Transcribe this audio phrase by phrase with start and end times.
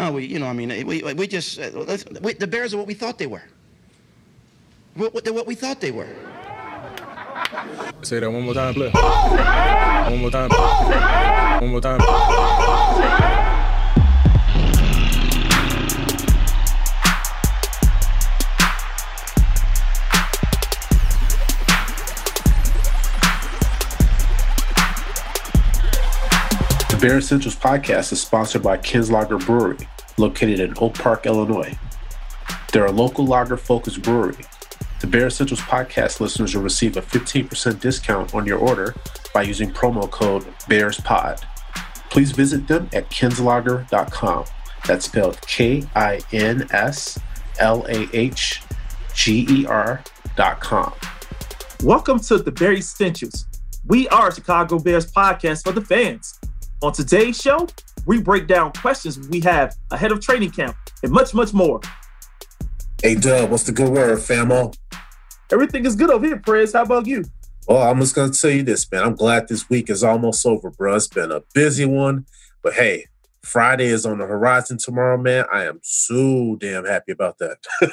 [0.00, 1.70] No, we, you know, I mean, we, we just, uh,
[2.22, 3.42] we, the Bears are what we thought they were.
[4.94, 6.08] What, what, they're what we thought they were.
[8.00, 8.88] Say that one more time, play.
[8.88, 10.48] One more time.
[11.60, 13.49] One more time.
[27.00, 29.88] Bear Essentials podcast is sponsored by Kinslahger Brewery,
[30.18, 31.74] located in Oak Park, Illinois.
[32.74, 34.44] They're a local lager focused brewery.
[35.00, 38.94] The Bear Essentials podcast listeners will receive a 15% discount on your order
[39.32, 41.42] by using promo code BEARSPOD.
[42.10, 44.44] Please visit them at kinslahger.com.
[44.86, 47.18] That's spelled K I N S
[47.60, 48.60] L A H
[49.14, 50.92] G E R.com.
[51.82, 53.46] Welcome to the Bear Essentials.
[53.86, 56.39] We are Chicago Bears podcast for the fans.
[56.82, 57.68] On today's show,
[58.06, 61.78] we break down questions we have ahead of training camp and much, much more.
[63.02, 64.74] Hey, Dub, what's the good word, famo?
[65.52, 66.72] Everything is good over here, Prez.
[66.72, 67.24] How about you?
[67.68, 69.02] Well, I'm just going to tell you this, man.
[69.02, 70.96] I'm glad this week is almost over, bro.
[70.96, 72.24] It's been a busy one,
[72.62, 73.08] but hey,
[73.42, 75.44] Friday is on the horizon tomorrow, man.
[75.52, 77.58] I am so damn happy about that.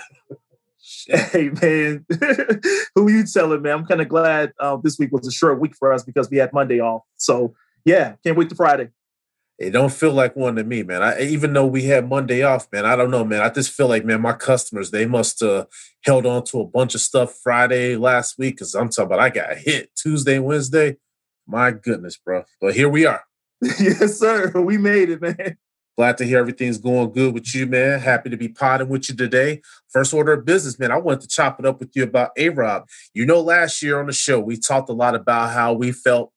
[1.07, 2.05] hey, man.
[2.95, 3.79] Who are you telling, man?
[3.79, 6.37] I'm kind of glad uh, this week was a short week for us because we
[6.37, 7.01] had Monday off.
[7.17, 7.53] So
[7.87, 8.89] yeah, can't wait to Friday.
[9.57, 11.01] It don't feel like one to me, man.
[11.01, 13.41] I, even though we had Monday off, man, I don't know, man.
[13.41, 15.65] I just feel like, man, my customers they must have uh,
[16.03, 19.29] held on to a bunch of stuff Friday last week because I'm talking about I
[19.29, 20.97] got hit Tuesday, Wednesday.
[21.47, 22.43] My goodness, bro.
[22.59, 23.23] But here we are.
[23.61, 24.51] yes, sir.
[24.53, 25.57] We made it, man.
[25.97, 27.99] Glad to hear everything's going good with you, man.
[27.99, 29.61] Happy to be potting with you today.
[29.87, 30.91] First order of business, man.
[30.91, 32.87] I wanted to chop it up with you about A Rob.
[33.15, 36.33] You know, last year on the show, we talked a lot about how we felt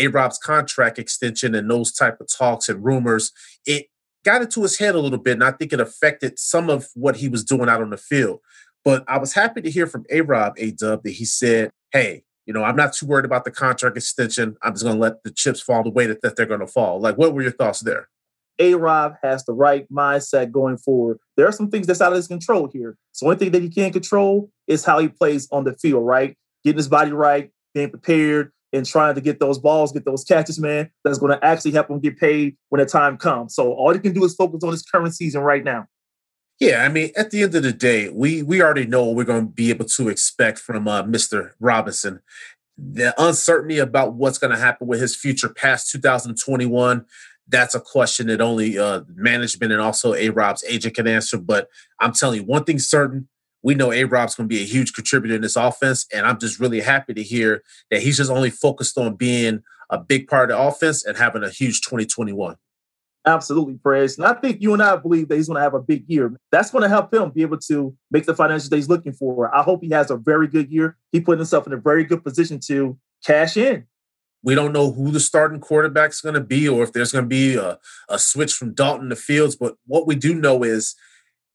[0.00, 3.32] a Rob's contract extension and those type of talks and rumors,
[3.66, 3.86] it
[4.24, 7.16] got into his head a little bit, and I think it affected some of what
[7.16, 8.40] he was doing out on the field.
[8.84, 12.24] But I was happy to hear from A Rob A Dub that he said, "Hey,
[12.46, 14.56] you know, I'm not too worried about the contract extension.
[14.62, 16.66] I'm just going to let the chips fall the way that, that they're going to
[16.66, 18.08] fall." Like, what were your thoughts there?
[18.58, 21.18] A Rob has the right mindset going forward.
[21.36, 22.96] There are some things that's out of his control here.
[23.12, 26.36] So, one thing that he can't control is how he plays on the field, right?
[26.64, 30.58] Getting his body right, being prepared, and trying to get those balls, get those catches,
[30.58, 33.54] man, that's going to actually help him get paid when the time comes.
[33.54, 35.88] So all he can do is focus on his current season right now.
[36.60, 39.24] Yeah, I mean, at the end of the day, we we already know what we're
[39.24, 41.52] going to be able to expect from uh, Mr.
[41.58, 42.20] Robinson.
[42.76, 47.06] The uncertainty about what's going to happen with his future past 2021,
[47.48, 51.38] that's a question that only uh, management and also A Rob's agent can answer.
[51.38, 53.28] But I'm telling you, one thing certain
[53.62, 56.06] we know A Rob's going to be a huge contributor in this offense.
[56.12, 59.98] And I'm just really happy to hear that he's just only focused on being a
[59.98, 62.56] big part of the offense and having a huge 2021.
[63.26, 64.16] Absolutely, Prez.
[64.16, 66.34] And I think you and I believe that he's going to have a big year.
[66.50, 69.54] That's going to help him be able to make the financial that he's looking for.
[69.54, 70.96] I hope he has a very good year.
[71.12, 73.84] He put himself in a very good position to cash in.
[74.42, 77.24] We don't know who the starting quarterback is going to be or if there's going
[77.24, 77.78] to be a,
[78.08, 79.54] a switch from Dalton to Fields.
[79.54, 80.94] But what we do know is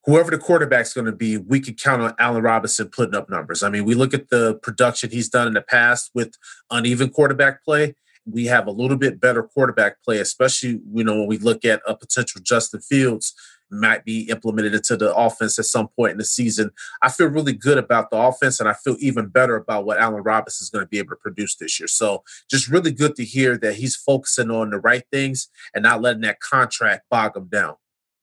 [0.05, 3.63] whoever the quarterback's going to be, we could count on Allen Robinson putting up numbers.
[3.63, 6.35] I mean, we look at the production he's done in the past with
[6.69, 7.95] uneven quarterback play.
[8.27, 11.81] We have a little bit better quarterback play, especially you know when we look at
[11.88, 13.33] a potential Justin Fields
[13.71, 16.72] might be implemented into the offense at some point in the season.
[17.01, 20.23] I feel really good about the offense, and I feel even better about what Allen
[20.23, 21.87] Robinson is going to be able to produce this year.
[21.87, 26.01] So, just really good to hear that he's focusing on the right things and not
[26.01, 27.75] letting that contract bog him down.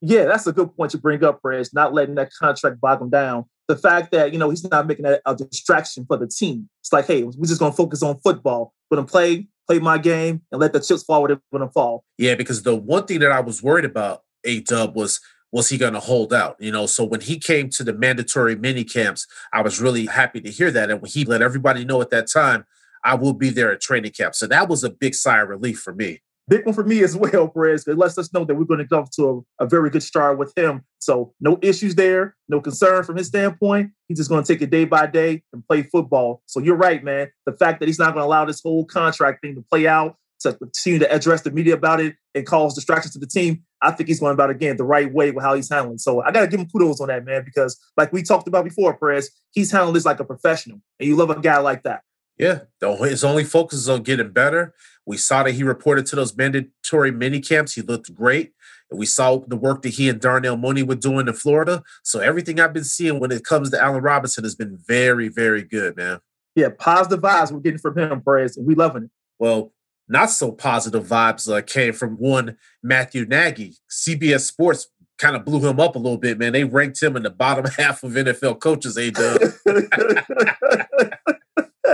[0.05, 3.09] Yeah, that's a good point to bring up, Reg, not letting that contract bog him
[3.09, 3.45] down.
[3.69, 6.69] The fact that, you know, he's not making that a distraction for the team.
[6.81, 8.73] It's like, hey, we're just going to focus on football.
[8.91, 12.03] We're play, play my game and let the chips fall where they're going to fall.
[12.17, 15.21] Yeah, because the one thing that I was worried about, A-Dub, was
[15.53, 16.57] was he going to hold out?
[16.59, 20.41] You know, so when he came to the mandatory mini camps, I was really happy
[20.41, 20.89] to hear that.
[20.89, 22.65] And when he let everybody know at that time,
[23.05, 24.33] I will be there at training camp.
[24.33, 27.15] So that was a big sigh of relief for me big one for me as
[27.17, 27.87] well, Perez.
[27.87, 30.37] It lets us know that we're going to go to a, a, very good start
[30.37, 30.83] with him.
[30.99, 33.91] So no issues there, no concern from his standpoint.
[34.07, 36.41] He's just going to take it day by day and play football.
[36.45, 37.29] So you're right, man.
[37.45, 40.17] The fact that he's not going to allow this whole contract thing to play out,
[40.41, 43.91] to continue to address the media about it and cause distractions to the team, I
[43.91, 45.97] think he's going about it again the right way with how he's handling.
[45.97, 48.63] So I got to give him kudos on that, man, because like we talked about
[48.63, 52.01] before, Perez, he's handling this like a professional, and you love a guy like that.
[52.37, 54.73] Yeah, his only focus is on getting better.
[55.05, 57.73] We saw that he reported to those mandatory mini camps.
[57.73, 58.53] He looked great.
[58.89, 61.83] And we saw the work that he and Darnell Mooney were doing in Florida.
[62.03, 65.63] So everything I've been seeing when it comes to Allen Robinson has been very, very
[65.63, 66.19] good, man.
[66.55, 69.09] Yeah, positive vibes we're getting from him, and we loving it.
[69.39, 69.73] Well,
[70.07, 73.75] not so positive vibes uh, came from one Matthew Nagy.
[73.89, 76.53] CBS Sports kind of blew him up a little bit, man.
[76.53, 78.97] They ranked him in the bottom half of NFL coaches.
[78.97, 79.41] A dub.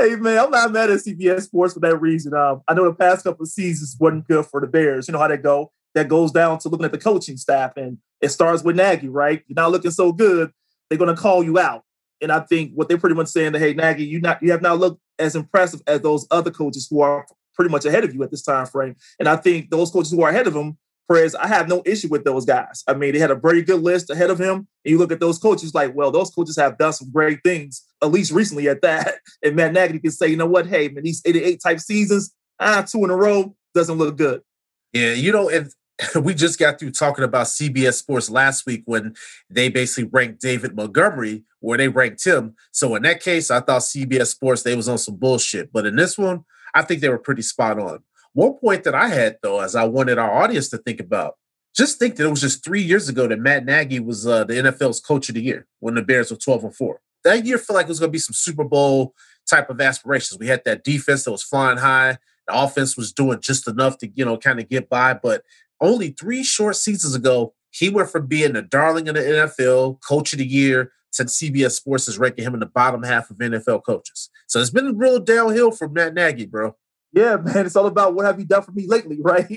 [0.02, 2.34] hey man, I'm not mad at CBS Sports for that reason.
[2.34, 5.08] Um, I know the past couple of seasons wasn't good for the Bears.
[5.08, 5.72] You know how they go.
[5.96, 9.44] That goes down to looking at the coaching staff, and it starts with Nagy, right?
[9.48, 10.52] You're not looking so good.
[10.90, 11.84] They're going to call you out.
[12.22, 14.62] And I think what they're pretty much saying that hey Nagy, you not you have
[14.62, 17.26] not looked as impressive as those other coaches who are
[17.56, 18.96] pretty much ahead of you at this time frame.
[19.20, 20.78] And I think those coaches who are ahead of him,
[21.10, 22.84] Perez, I have no issue with those guys.
[22.88, 24.56] I mean, they had a very good list ahead of him.
[24.56, 27.84] And you look at those coaches, like, well, those coaches have done some great things,
[28.02, 29.16] at least recently at that.
[29.44, 32.86] And Matt Nagy can say, you know what, hey, man, these 88 type seasons, ah,
[32.88, 34.42] two in a row doesn't look good.
[34.92, 35.72] Yeah, you know, and
[36.22, 39.16] we just got through talking about CBS Sports last week when
[39.50, 42.56] they basically ranked David Montgomery where they ranked him.
[42.72, 45.72] So in that case, I thought CBS Sports they was on some bullshit.
[45.72, 48.00] But in this one, I think they were pretty spot on.
[48.34, 51.36] One point that I had though, as I wanted our audience to think about,
[51.76, 54.56] just think that it was just three years ago that Matt Nagy was uh, the
[54.56, 57.00] NFL's coach of the year when the Bears were 12 and 4.
[57.24, 59.14] That year felt like it was going to be some Super Bowl
[59.50, 60.40] type of aspirations.
[60.40, 62.18] We had that defense that was flying high.
[62.48, 65.14] The offense was doing just enough to, you know, kind of get by.
[65.14, 65.44] But
[65.82, 70.34] only three short seasons ago, he went from being the darling of the NFL, coach
[70.34, 73.84] of the year, to CBS Sports is ranking him in the bottom half of NFL
[73.84, 74.30] coaches.
[74.48, 76.76] So it's been a real downhill for Matt Nagy, bro.
[77.12, 77.66] Yeah, man.
[77.66, 79.48] It's all about what have you done for me lately, right?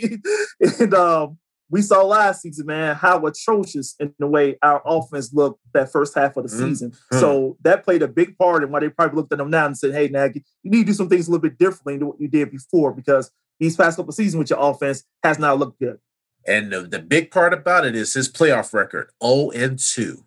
[0.81, 1.38] and um,
[1.72, 6.14] we saw last season, man, how atrocious in the way our offense looked that first
[6.14, 6.69] half of the mm-hmm.
[6.69, 6.93] season.
[7.12, 9.76] So that played a big part in why they probably looked at them now and
[9.76, 12.20] said, hey, Nagy, you need to do some things a little bit differently than what
[12.20, 15.98] you did before because these past couple seasons with your offense has not looked good.
[16.46, 20.25] And the, the big part about it is his playoff record, 0 and 2.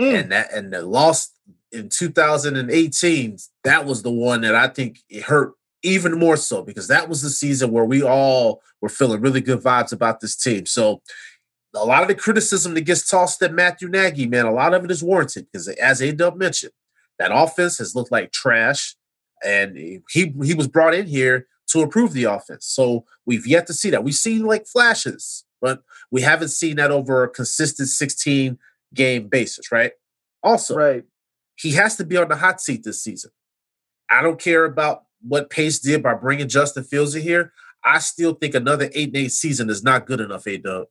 [0.00, 0.20] Mm.
[0.20, 1.32] And that and the loss
[1.70, 5.52] in 2018, that was the one that I think it hurt
[5.82, 9.60] even more so because that was the season where we all were feeling really good
[9.60, 10.66] vibes about this team.
[10.66, 11.02] So
[11.74, 14.84] a lot of the criticism that gets tossed at Matthew Nagy, man, a lot of
[14.84, 16.72] it is warranted because as A Dub mentioned,
[17.18, 18.94] that offense has looked like trash.
[19.44, 20.02] And he
[20.42, 22.66] he was brought in here to improve the offense.
[22.66, 24.02] So we've yet to see that.
[24.02, 28.58] We've seen like flashes, but we haven't seen that over a consistent 16
[28.94, 29.92] game basis, right?
[30.42, 31.04] Also, right.
[31.56, 33.30] he has to be on the hot seat this season.
[34.10, 37.52] I don't care about what Pace did by bringing Justin Fields in here.
[37.84, 40.86] I still think another eight and eight season is not good enough, A Dub.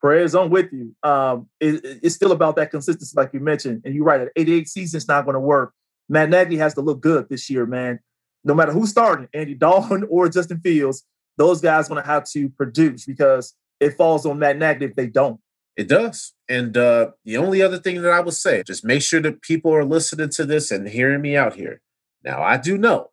[0.00, 0.94] Prez, I'm with you.
[1.02, 3.82] Um, it, it's still about that consistency, like you mentioned.
[3.84, 5.72] And you're right, an 88 season is not going to work.
[6.08, 8.00] Matt Nagy has to look good this year, man.
[8.44, 11.04] No matter who's starting, Andy Dalton or Justin Fields,
[11.36, 15.06] those guys going to have to produce because it falls on Matt Nagy if they
[15.06, 15.40] don't.
[15.76, 16.32] It does.
[16.48, 19.74] And uh, the only other thing that I would say, just make sure that people
[19.74, 21.80] are listening to this and hearing me out here.
[22.24, 23.10] Now, I do know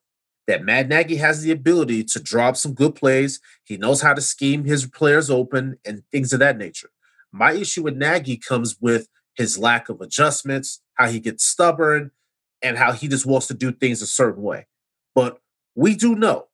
[0.48, 3.40] that Matt Nagy has the ability to drop some good plays.
[3.64, 6.90] He knows how to scheme his players open and things of that nature.
[7.32, 12.12] My issue with Nagy comes with his lack of adjustments, how he gets stubborn,
[12.62, 14.68] and how he just wants to do things a certain way.
[15.16, 15.40] But
[15.76, 16.48] we do know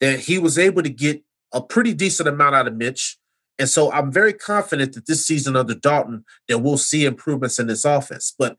[0.00, 3.18] that he was able to get a pretty decent amount out of Mitch.
[3.58, 7.66] And so I'm very confident that this season under Dalton, that we'll see improvements in
[7.66, 8.34] this offense.
[8.38, 8.58] But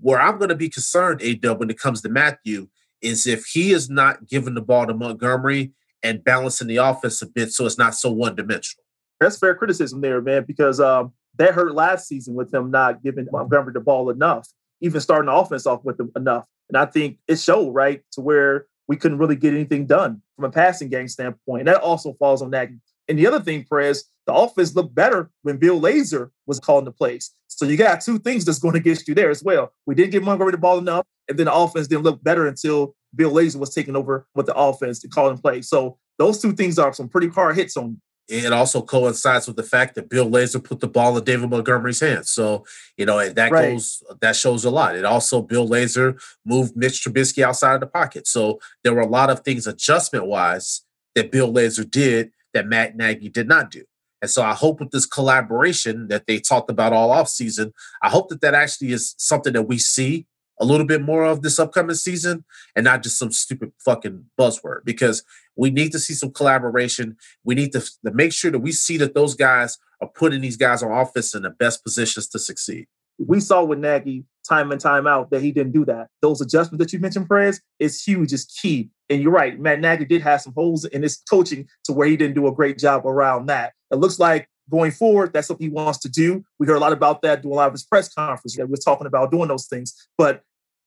[0.00, 2.68] where I'm going to be concerned, A when it comes to Matthew,
[3.02, 5.72] is if he is not giving the ball to Montgomery
[6.02, 8.84] and balancing the offense a bit so it's not so one dimensional.
[9.20, 13.26] That's fair criticism there, man, because um, that hurt last season with him not giving
[13.30, 14.48] Montgomery the ball enough,
[14.80, 16.46] even starting the offense off with him enough.
[16.68, 20.44] And I think it showed, right, to where we couldn't really get anything done from
[20.44, 21.60] a passing game standpoint.
[21.60, 22.78] And that also falls on Nagy.
[23.08, 26.92] And the other thing, Perez, the offense looked better when Bill Lazor was calling the
[26.92, 27.30] plays.
[27.46, 29.72] So you got two things that's going to get you there as well.
[29.86, 32.94] We didn't give Montgomery the ball enough, and then the offense didn't look better until
[33.14, 35.62] Bill Lazor was taking over with the offense to call and play.
[35.62, 39.62] So those two things are some pretty hard hits on it also coincides with the
[39.62, 42.30] fact that Bill Lazor put the ball in David Montgomery's hands.
[42.30, 42.64] So,
[42.96, 43.70] you know, that right.
[43.70, 44.96] goes that shows a lot.
[44.96, 48.26] It also Bill Lazor moved Mitch Trubisky outside of the pocket.
[48.26, 50.82] So there were a lot of things adjustment wise
[51.14, 53.84] that Bill Lazor did that Matt Nagy did not do.
[54.22, 58.08] And so I hope with this collaboration that they talked about all off season, I
[58.08, 60.26] hope that that actually is something that we see
[60.58, 62.44] a little bit more of this upcoming season
[62.74, 65.22] and not just some stupid fucking buzzword because
[65.54, 67.16] we need to see some collaboration.
[67.44, 70.56] We need to, to make sure that we see that those guys are putting these
[70.56, 72.86] guys on offense in the best positions to succeed.
[73.18, 76.08] We saw with Nagy time and time out that he didn't do that.
[76.22, 78.90] Those adjustments that you mentioned, Perez, is huge, is key.
[79.08, 82.16] And you're right, Matt Nagy did have some holes in his coaching to where he
[82.16, 83.72] didn't do a great job around that.
[83.90, 86.44] It looks like going forward, that's what he wants to do.
[86.58, 88.56] We heard a lot about that doing a lot of his press conference.
[88.58, 89.94] We're talking about doing those things.
[90.18, 90.42] But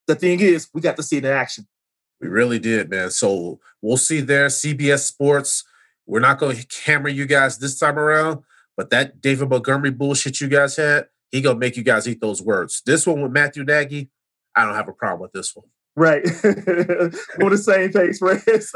[0.07, 1.67] the thing is, we got to see it in action.
[2.19, 3.11] We really did, man.
[3.11, 4.47] So we'll see there.
[4.47, 5.63] CBS Sports.
[6.05, 8.43] We're not going to hammer you guys this time around,
[8.75, 12.41] But that David Montgomery bullshit you guys had, he gonna make you guys eat those
[12.41, 12.81] words.
[12.85, 14.09] This one with Matthew Nagy,
[14.55, 15.67] I don't have a problem with this one.
[15.95, 16.23] Right.
[16.43, 18.71] On the same page, Rez.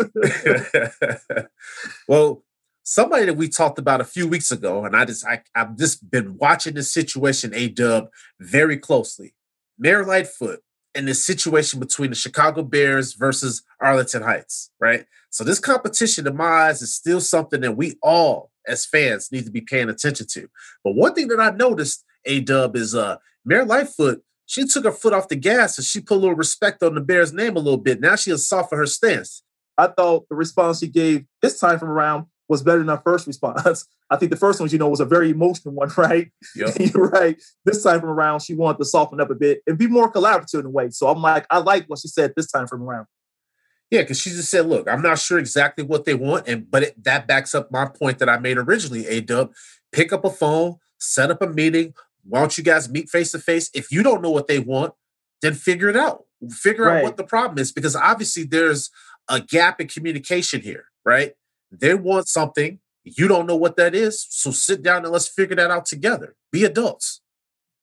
[2.07, 2.43] well,
[2.83, 6.10] somebody that we talked about a few weeks ago, and I just I, I've just
[6.10, 9.33] been watching this situation, A Dub, very closely.
[9.77, 10.62] Mayor Lightfoot
[10.95, 15.05] and the situation between the Chicago Bears versus Arlington Heights, right?
[15.29, 19.45] So this competition, in my eyes, is still something that we all, as fans, need
[19.45, 20.48] to be paying attention to.
[20.83, 24.24] But one thing that I noticed, A Dub, is uh Mayor Lightfoot.
[24.46, 27.01] She took her foot off the gas and she put a little respect on the
[27.01, 28.01] Bears' name a little bit.
[28.01, 29.44] Now she has softened her stance.
[29.77, 33.25] I thought the response she gave this time from around was better than our first
[33.25, 33.88] response.
[34.10, 36.30] I think the first one, you know, was a very emotional one, right?
[36.56, 36.75] Yep.
[36.80, 37.42] You're right.
[37.65, 40.60] This time from around, she wanted to soften up a bit and be more collaborative
[40.60, 40.89] in a way.
[40.92, 43.08] So I'm like, I like what she said this time from around.
[43.89, 46.82] Yeah, because she just said, "Look, I'm not sure exactly what they want, and but
[46.82, 49.53] it, that backs up my point that I made originally." A Dub,
[49.92, 51.94] pick up a phone, set up a meeting.
[52.27, 53.70] Why don't you guys meet face to face?
[53.74, 54.94] If you don't know what they want,
[55.42, 56.24] then figure it out.
[56.50, 56.98] Figure Right.
[56.98, 58.89] out what the problem is, because obviously there's
[59.30, 61.34] a gap in communication here, right?
[61.72, 65.56] They want something, you don't know what that is, so sit down and let's figure
[65.56, 66.36] that out together.
[66.51, 67.22] Be adults.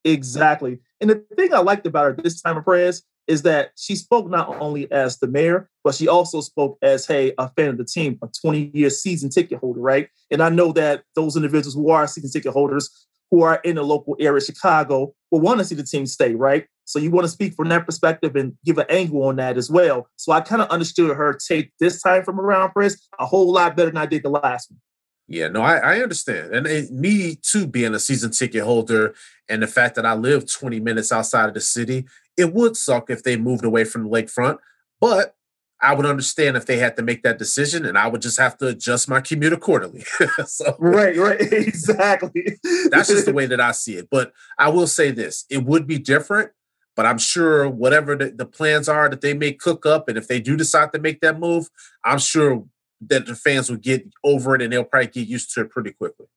[0.03, 0.79] Exactly.
[0.99, 4.29] And the thing I liked about her this time of prayers is that she spoke
[4.29, 7.85] not only as the mayor, but she also spoke as, hey, a fan of the
[7.85, 10.09] team, a 20 year season ticket holder, right?
[10.31, 12.89] And I know that those individuals who are season ticket holders
[13.31, 16.67] who are in the local area, Chicago, will want to see the team stay, right?
[16.83, 19.71] So you want to speak from that perspective and give an angle on that as
[19.71, 20.07] well.
[20.17, 23.77] So I kind of understood her take this time from around press a whole lot
[23.77, 24.79] better than I did the last one.
[25.27, 26.53] Yeah, no, I, I understand.
[26.53, 29.15] And it, me too, being a season ticket holder
[29.47, 33.09] and the fact that I live 20 minutes outside of the city, it would suck
[33.09, 34.57] if they moved away from the lakefront.
[34.99, 35.35] But
[35.81, 38.57] I would understand if they had to make that decision and I would just have
[38.59, 40.03] to adjust my commute accordingly.
[40.45, 42.59] so Right, right, exactly.
[42.89, 44.07] that's just the way that I see it.
[44.11, 46.51] But I will say this it would be different,
[46.95, 50.27] but I'm sure whatever the, the plans are that they may cook up, and if
[50.27, 51.69] they do decide to make that move,
[52.03, 52.65] I'm sure
[53.07, 55.91] that the fans will get over it and they'll probably get used to it pretty
[55.91, 56.27] quickly.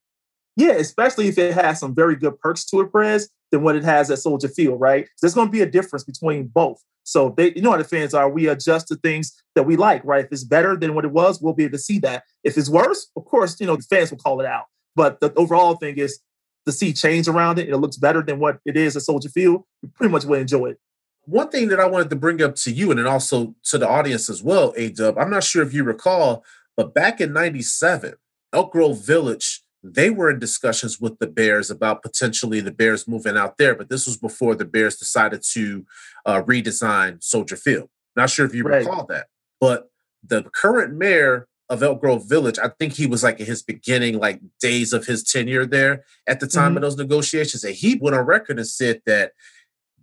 [0.57, 3.85] Yeah, especially if it has some very good perks to it, Prez, than what it
[3.85, 5.09] has at Soldier Field, right?
[5.21, 6.83] There's going to be a difference between both.
[7.05, 8.29] So they, you know how the fans are.
[8.29, 10.25] We adjust to things that we like, right?
[10.25, 12.25] If it's better than what it was, we'll be able to see that.
[12.43, 14.65] If it's worse, of course, you know the fans will call it out.
[14.97, 16.21] But the overall thing is
[16.67, 17.69] to see change around it.
[17.69, 19.65] It looks better than what it is at Soldier Field.
[19.83, 20.79] You pretty much will enjoy it.
[21.27, 23.89] One thing that I wanted to bring up to you and then also to the
[23.89, 26.45] audience as well, A Dub, I'm not sure if you recall,
[26.77, 28.15] but back in 97,
[28.53, 33.37] Elk Grove Village, they were in discussions with the Bears about potentially the Bears moving
[33.37, 35.85] out there, but this was before the Bears decided to
[36.25, 37.91] uh, redesign Soldier Field.
[38.17, 38.79] Not sure if you Right.
[38.85, 39.27] recall that,
[39.61, 39.91] but
[40.27, 44.19] the current mayor of Elk Grove Village, I think he was like in his beginning,
[44.19, 46.77] like days of his tenure there at the time Mhm.
[46.77, 49.33] of those negotiations, and he went on record and said that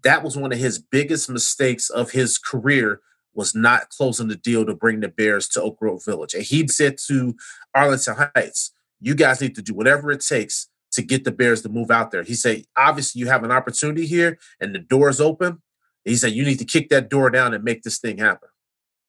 [0.04, 3.02] that was one of his biggest mistakes of his career
[3.34, 6.34] was not closing the deal to bring the Bears to Oak Grove Village.
[6.34, 7.36] And he said to
[7.74, 11.70] Arlington Heights, you guys need to do whatever it takes to get the Bears to
[11.70, 12.24] move out there.
[12.24, 15.62] He said, obviously you have an opportunity here and the door is open.
[16.06, 18.50] He said, you need to kick that door down and make this thing happen.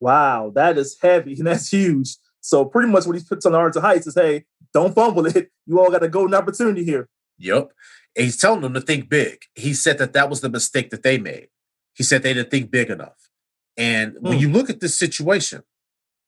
[0.01, 2.17] Wow, that is heavy and that's huge.
[2.41, 4.45] So pretty much what he puts on Arlington Heights is, hey,
[4.75, 5.51] don't fumble it.
[5.67, 7.09] You all got a golden opportunity here.
[7.39, 7.71] Yep.
[8.17, 9.43] And he's telling them to think big.
[9.55, 11.49] He said that that was the mistake that they made.
[11.95, 13.29] He said they didn't think big enough.
[13.77, 14.39] And when Hmm.
[14.41, 15.63] you look at this situation,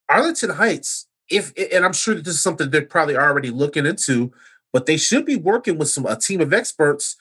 [0.08, 4.32] Arlington Heights, if and I'm sure that this is something they're probably already looking into,
[4.72, 7.16] but they should be working with some a team of experts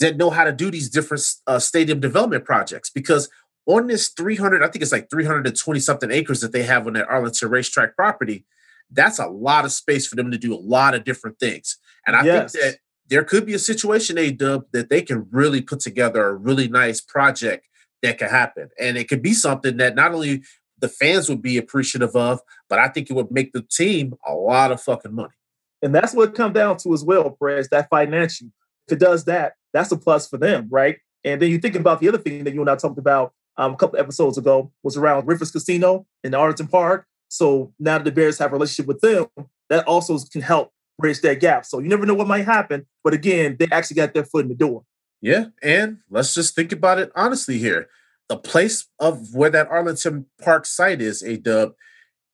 [0.00, 3.28] that know how to do these different uh, stadium development projects because
[3.66, 7.06] on this 300 i think it's like 320 something acres that they have on that
[7.08, 8.44] arlington racetrack property
[8.90, 11.76] that's a lot of space for them to do a lot of different things
[12.06, 12.52] and i Yes.
[12.52, 16.26] think that there could be a situation a dub that they can really put together
[16.28, 17.66] a really nice project
[18.02, 20.42] that could happen and it could be something that not only
[20.80, 24.34] the fans would be appreciative of but i think it would make the team a
[24.34, 25.34] lot of fucking money
[25.82, 28.48] And that's what it comes down to as well, Perez, that financial.
[28.86, 30.98] If it does that, that's a plus for them, right?
[31.24, 33.74] And then you think about the other thing that you and I talked about um,
[33.74, 37.06] a couple episodes ago was around Rivers Casino in Arlington Park.
[37.28, 39.26] So now that the Bears have a relationship with them,
[39.68, 41.64] that also can help bridge that gap.
[41.64, 42.86] So you never know what might happen.
[43.04, 44.84] But again, they actually got their foot in the door.
[45.22, 47.88] Yeah, and let's just think about it honestly here.
[48.30, 51.72] The place of where that Arlington Park site is, a dub,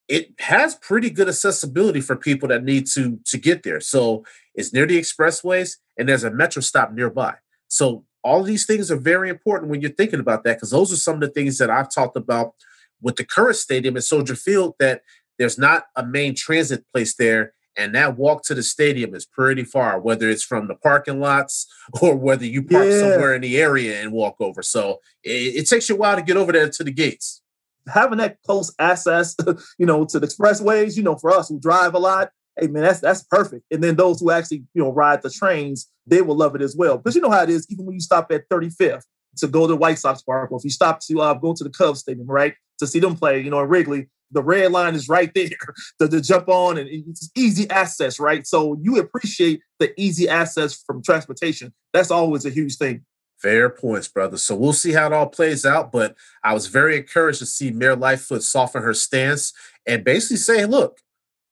[0.08, 3.80] it has pretty good accessibility for people that need to to get there.
[3.80, 4.24] So
[4.54, 7.36] it's near the expressways, and there's a metro stop nearby.
[7.68, 10.92] So all of these things are very important when you're thinking about that, because those
[10.92, 12.52] are some of the things that I've talked about
[13.00, 14.74] with the current stadium at Soldier Field.
[14.78, 15.00] That
[15.38, 19.64] there's not a main transit place there, And that walk to the stadium is pretty
[19.64, 21.66] far, whether it's from the parking lots
[22.02, 23.00] or whether you park Yeah.
[23.00, 24.62] somewhere in the area and walk over.
[24.62, 27.42] So it, it takes you a while to get over there to the gates.
[27.88, 29.36] having that close access,
[29.78, 32.82] you know, to the expressways, you know, for us who drive a lot, hey man,
[32.82, 33.64] that's that's perfect.
[33.70, 36.74] And then those who actually, you know, ride the trains, they will love it as
[36.76, 36.96] well.
[36.98, 39.04] Because you know how it is, even when you stop at 35th
[39.38, 41.70] to go to White Sox Park, or if you stop to uh, go to the
[41.70, 45.08] Cubs Stadium, right, to see them play, you know, in Wrigley, the red line is
[45.08, 45.48] right there
[46.00, 48.46] to, to jump on, and it's easy access, right?
[48.46, 51.72] So you appreciate the easy access from transportation.
[51.92, 53.04] That's always a huge thing.
[53.40, 54.38] Fair points, brother.
[54.38, 55.92] So we'll see how it all plays out.
[55.92, 59.52] But I was very encouraged to see Mayor Lightfoot soften her stance
[59.86, 61.00] and basically say, look,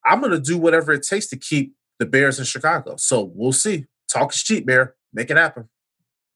[0.05, 2.97] I'm going to do whatever it takes to keep the Bears in Chicago.
[2.97, 3.87] So we'll see.
[4.11, 4.97] Talk is cheap, Mayor.
[5.13, 5.69] Make it happen.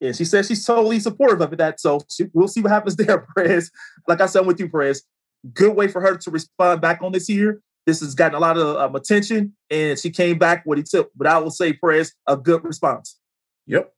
[0.01, 1.81] Yeah, she says she's totally supportive of that.
[1.81, 3.71] So she, we'll see what happens there, Perez.
[4.07, 5.03] Like I said, I'm with you, Perez.
[5.53, 7.61] Good way for her to respond back on this year.
[7.87, 11.11] This has gotten a lot of um, attention, and she came back what he took.
[11.17, 13.19] But I will say, Perez, a good response.
[13.67, 13.93] Yep.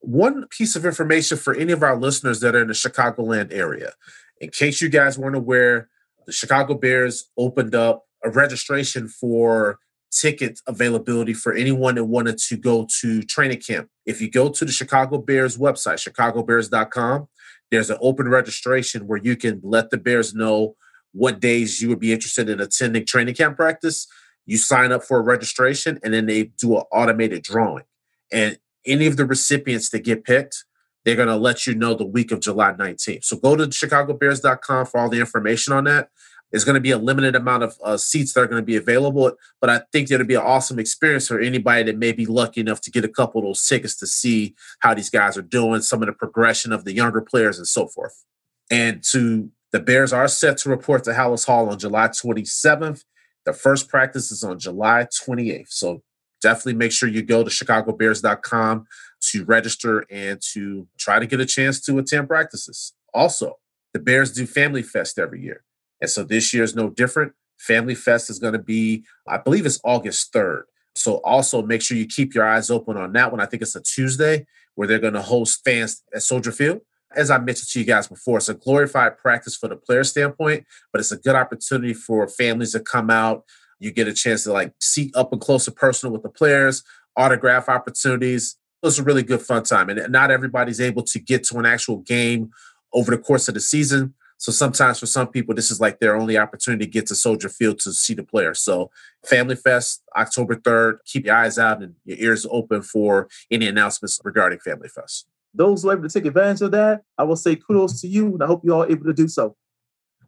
[0.00, 3.92] One piece of information for any of our listeners that are in the Chicagoland area.
[4.40, 5.88] In case you guys weren't aware,
[6.26, 9.78] the Chicago Bears opened up a registration for
[10.10, 13.88] ticket availability for anyone that wanted to go to training camp.
[14.06, 17.28] If you go to the Chicago Bears website, chicagobears.com,
[17.70, 20.76] there's an open registration where you can let the Bears know
[21.12, 24.06] what days you would be interested in attending training camp practice.
[24.46, 27.84] You sign up for a registration and then they do an automated drawing.
[28.32, 30.64] And any of the recipients that get picked,
[31.04, 33.24] they're going to let you know the week of July 19th.
[33.24, 36.10] So go to chicagobears.com for all the information on that.
[36.50, 38.76] There's going to be a limited amount of uh, seats that are going to be
[38.76, 42.60] available, but I think it'll be an awesome experience for anybody that may be lucky
[42.60, 45.82] enough to get a couple of those tickets to see how these guys are doing,
[45.82, 48.24] some of the progression of the younger players, and so forth.
[48.70, 53.04] And to the Bears are set to report to Halas Hall on July 27th.
[53.44, 55.70] The first practice is on July 28th.
[55.70, 56.02] So
[56.40, 58.86] definitely make sure you go to chicagobears.com
[59.20, 62.94] to register and to try to get a chance to attend practices.
[63.12, 63.58] Also,
[63.92, 65.64] the Bears do Family Fest every year.
[66.00, 67.32] And so this year is no different.
[67.58, 70.62] Family Fest is going to be, I believe it's August 3rd.
[70.94, 73.40] So also make sure you keep your eyes open on that one.
[73.40, 76.80] I think it's a Tuesday where they're going to host fans at Soldier Field.
[77.16, 80.66] As I mentioned to you guys before, it's a glorified practice for the player standpoint,
[80.92, 83.44] but it's a good opportunity for families to come out.
[83.80, 86.82] You get a chance to like see up and close and personal with the players,
[87.16, 88.56] autograph opportunities.
[88.82, 89.88] It's a really good fun time.
[89.88, 92.50] And not everybody's able to get to an actual game
[92.92, 94.14] over the course of the season.
[94.38, 97.48] So sometimes for some people, this is like their only opportunity to get to Soldier
[97.48, 98.60] Field to see the players.
[98.60, 98.90] So
[99.26, 100.98] Family Fest, October 3rd.
[101.04, 105.26] Keep your eyes out and your ears open for any announcements regarding Family Fest.
[105.52, 108.26] Those who are able to take advantage of that, I will say kudos to you,
[108.34, 109.56] and I hope you all are able to do so.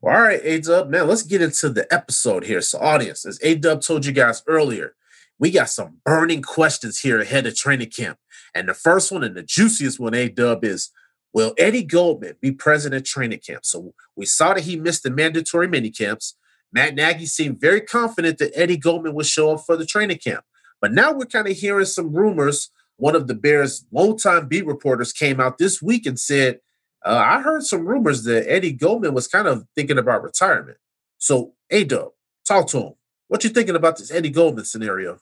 [0.03, 2.63] All right, A Dub, man, let's get into the episode here.
[2.63, 4.95] So, audience, as A Dub told you guys earlier,
[5.39, 8.19] we got some burning questions here ahead of training camp.
[8.55, 10.91] And the first one and the juiciest one, A Dub, is
[11.33, 13.65] Will Eddie Goldman be present at training camp?
[13.65, 16.37] So, we saw that he missed the mandatory mini camps.
[16.73, 20.45] Matt Nagy seemed very confident that Eddie Goldman would show up for the training camp.
[20.81, 22.71] But now we're kind of hearing some rumors.
[22.97, 26.61] One of the Bears' longtime beat reporters came out this week and said,
[27.05, 30.79] uh, I heard some rumors that Eddie Goldman was kind of thinking about retirement.
[31.19, 32.11] So, A Dub,
[32.47, 32.93] talk to him.
[33.29, 35.19] What you thinking about this Eddie Goldman scenario?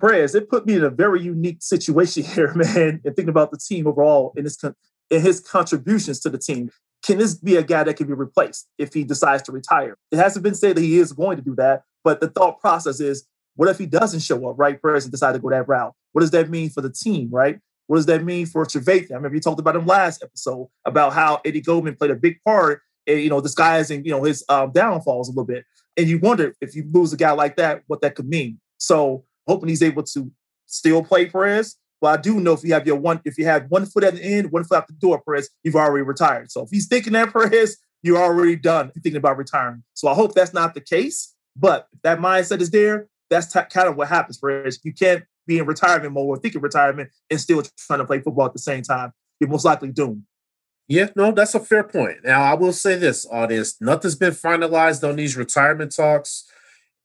[0.00, 3.58] Perez, it put me in a very unique situation here, man, and thinking about the
[3.58, 4.76] team overall and his, con-
[5.10, 6.70] and his contributions to the team.
[7.04, 9.96] Can this be a guy that can be replaced if he decides to retire?
[10.10, 13.00] It hasn't been said that he is going to do that, but the thought process
[13.00, 14.80] is what if he doesn't show up, right?
[14.80, 15.94] Perez and decide to go that route.
[16.12, 17.58] What does that mean for the team, right?
[17.86, 19.12] What does that mean for Trevathan?
[19.12, 22.38] I remember you talked about him last episode about how Eddie Goldman played a big
[22.44, 25.64] part in, you know, disguising, you know, his um, downfalls a little bit.
[25.96, 28.60] And you wonder if you lose a guy like that, what that could mean.
[28.78, 30.30] So hoping he's able to
[30.66, 31.76] still play Perez.
[32.06, 34.14] But I do know if you have your one, if you have one foot at
[34.14, 36.52] the end, one foot out the door, Perez, you've already retired.
[36.52, 38.92] So if he's thinking that Perez, you're already done.
[38.94, 39.82] You're thinking about retiring.
[39.94, 41.34] So I hope that's not the case.
[41.56, 44.78] But if that mindset is there, that's t- kind of what happens, Perez.
[44.84, 48.46] You can't be in retirement mode or thinking retirement and still trying to play football
[48.46, 49.12] at the same time.
[49.40, 50.22] You're most likely doomed.
[50.86, 52.18] Yeah, no, that's a fair point.
[52.22, 56.48] Now, I will say this, audience nothing's been finalized on these retirement talks,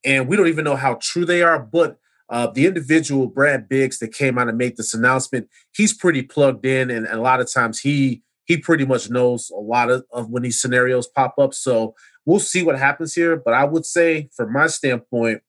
[0.05, 1.57] and we don't even know how true they are.
[1.57, 1.97] But
[2.31, 6.65] uh, the individual, Brad Biggs, that came out and made this announcement, he's pretty plugged
[6.65, 10.03] in, and, and a lot of times he he pretty much knows a lot of,
[10.11, 11.53] of when these scenarios pop up.
[11.53, 11.93] So
[12.25, 13.35] we'll see what happens here.
[13.35, 15.41] But I would say, from my standpoint,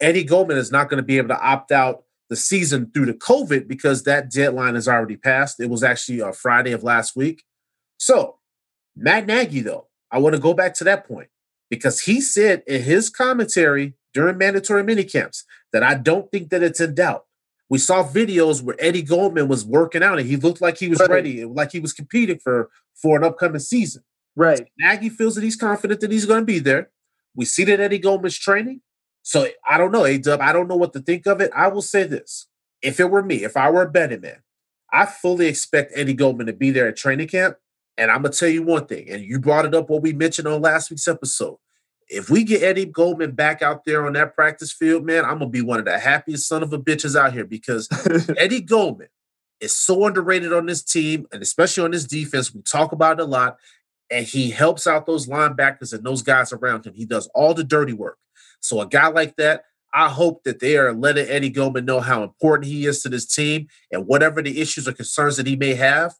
[0.00, 3.14] Eddie Goldman is not going to be able to opt out the season through the
[3.14, 5.58] COVID because that deadline has already passed.
[5.58, 7.44] It was actually a Friday of last week.
[7.98, 8.38] So,
[8.94, 11.28] Matt Nagy, though, I want to go back to that point
[11.70, 15.44] because he said in his commentary during mandatory mini camps
[15.76, 17.26] that I don't think that it's in doubt.
[17.68, 21.00] We saw videos where Eddie Goldman was working out and he looked like he was
[21.00, 21.10] Right.
[21.10, 24.02] ready, like he was competing for for an upcoming season.
[24.34, 24.66] Right.
[24.78, 26.90] Nagy feels that he's confident that he's going to be there.
[27.34, 28.80] We see that Eddie Goldman's training.
[29.22, 30.40] So I don't know, A Dub.
[30.40, 31.50] I don't know what to think of it.
[31.54, 32.46] I will say this:
[32.80, 34.42] if it were me, if I were a betting man,
[34.90, 37.56] I fully expect Eddie Goldman to be there at training camp.
[37.98, 40.46] And I'm gonna tell you one thing, and you brought it up what we mentioned
[40.48, 41.56] on last week's episode.
[42.08, 45.50] If we get Eddie Goldman back out there on that practice field, man, I'm gonna
[45.50, 47.88] be one of the happiest son of a bitches out here because
[48.36, 49.08] Eddie Goldman
[49.60, 52.54] is so underrated on this team, and especially on this defense.
[52.54, 53.56] We talk about it a lot,
[54.10, 56.94] and he helps out those linebackers and those guys around him.
[56.94, 58.18] He does all the dirty work.
[58.60, 59.64] So a guy like that,
[59.94, 63.26] I hope that they are letting Eddie Goldman know how important he is to this
[63.26, 66.14] team, and whatever the issues or concerns that he may have,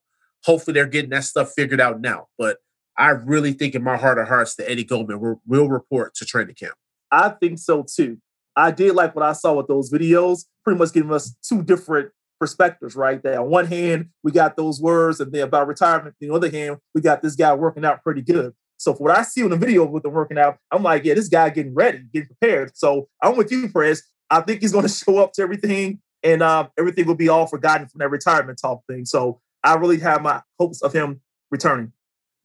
[0.44, 2.29] hopefully they're getting that stuff figured out now.
[2.38, 2.59] But
[2.99, 6.25] I really think in my heart of hearts that Eddie Goldman will, will report to
[6.25, 6.75] training camp.
[7.11, 8.19] I think so too.
[8.57, 12.11] I did like what I saw with those videos, pretty much giving us two different
[12.41, 13.23] perspectives, right?
[13.23, 16.17] That on one hand, we got those words and then about retirement.
[16.23, 18.55] On the other hand, we got this guy working out pretty good.
[18.79, 21.15] So for what I see on the video with him working out, I'm like, yeah,
[21.15, 22.77] this guy getting ready, getting prepared.
[22.77, 24.03] So I'm with you, Prez.
[24.31, 27.47] I think he's going to show up to everything and uh, everything will be all
[27.47, 29.05] forgotten from that retirement talk thing.
[29.05, 31.93] So I really have my hopes of him returning.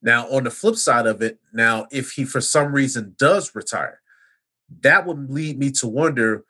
[0.01, 4.01] Now, on the flip side of it, now if he for some reason does retire,
[4.81, 6.43] that would lead me to wonder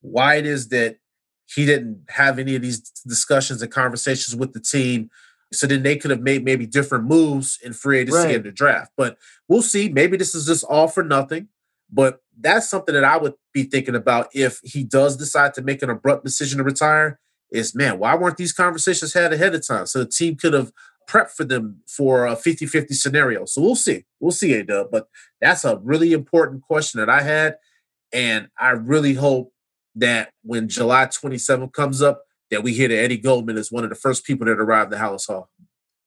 [0.00, 0.98] why it is that
[1.46, 5.10] he didn't have any of these discussions and conversations with the team.
[5.52, 8.34] So then they could have made maybe different moves in free agency Right.
[8.36, 8.92] and the draft.
[8.96, 9.88] But we'll see.
[9.88, 11.48] Maybe this is just all for nothing.
[11.92, 15.82] But that's something that I would be thinking about if he does decide to make
[15.82, 17.20] an abrupt decision to retire.
[17.52, 19.86] Is man, why weren't these conversations had ahead of time?
[19.86, 20.72] So the team could have
[21.06, 23.44] prep for them for a 50-50 scenario.
[23.44, 24.04] So we'll see.
[24.20, 24.88] We'll see, A-Dub.
[24.90, 25.08] But
[25.40, 27.56] that's a really important question that I had.
[28.12, 29.52] And I really hope
[29.94, 33.90] that when July 27th comes up, that we hear that Eddie Goldman is one of
[33.90, 35.50] the first people that arrived at Halas Hall.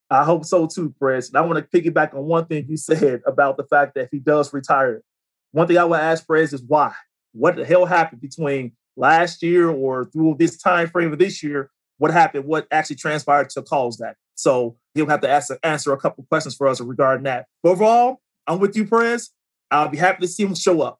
[0.09, 1.27] I hope so too, Prez.
[1.29, 4.09] And I want to piggyback on one thing you said about the fact that if
[4.12, 5.03] he does retire,
[5.51, 6.93] one thing I would ask Prez is why?
[7.33, 11.69] What the hell happened between last year or through this time frame of this year?
[11.97, 12.45] What happened?
[12.45, 14.15] What actually transpired to cause that?
[14.35, 17.45] So he'll have to ask, answer a couple questions for us regarding that.
[17.63, 19.31] But overall, I'm with you, Prez.
[19.71, 20.99] I'll be happy to see him show up.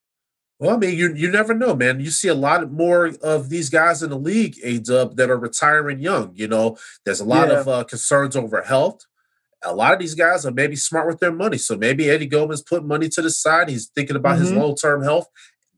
[0.60, 2.00] Well, I mean, you you never know, man.
[2.02, 5.38] You see a lot more of these guys in the league, A Dub, that are
[5.38, 6.32] retiring young.
[6.36, 7.60] You know, there's a lot Yeah.
[7.62, 9.06] of uh, concerns over health.
[9.64, 11.58] A lot of these guys are maybe smart with their money.
[11.58, 13.70] So maybe Eddie Goldman's put money to the side.
[13.70, 14.58] He's thinking about his Mhm.
[14.58, 15.28] long term health.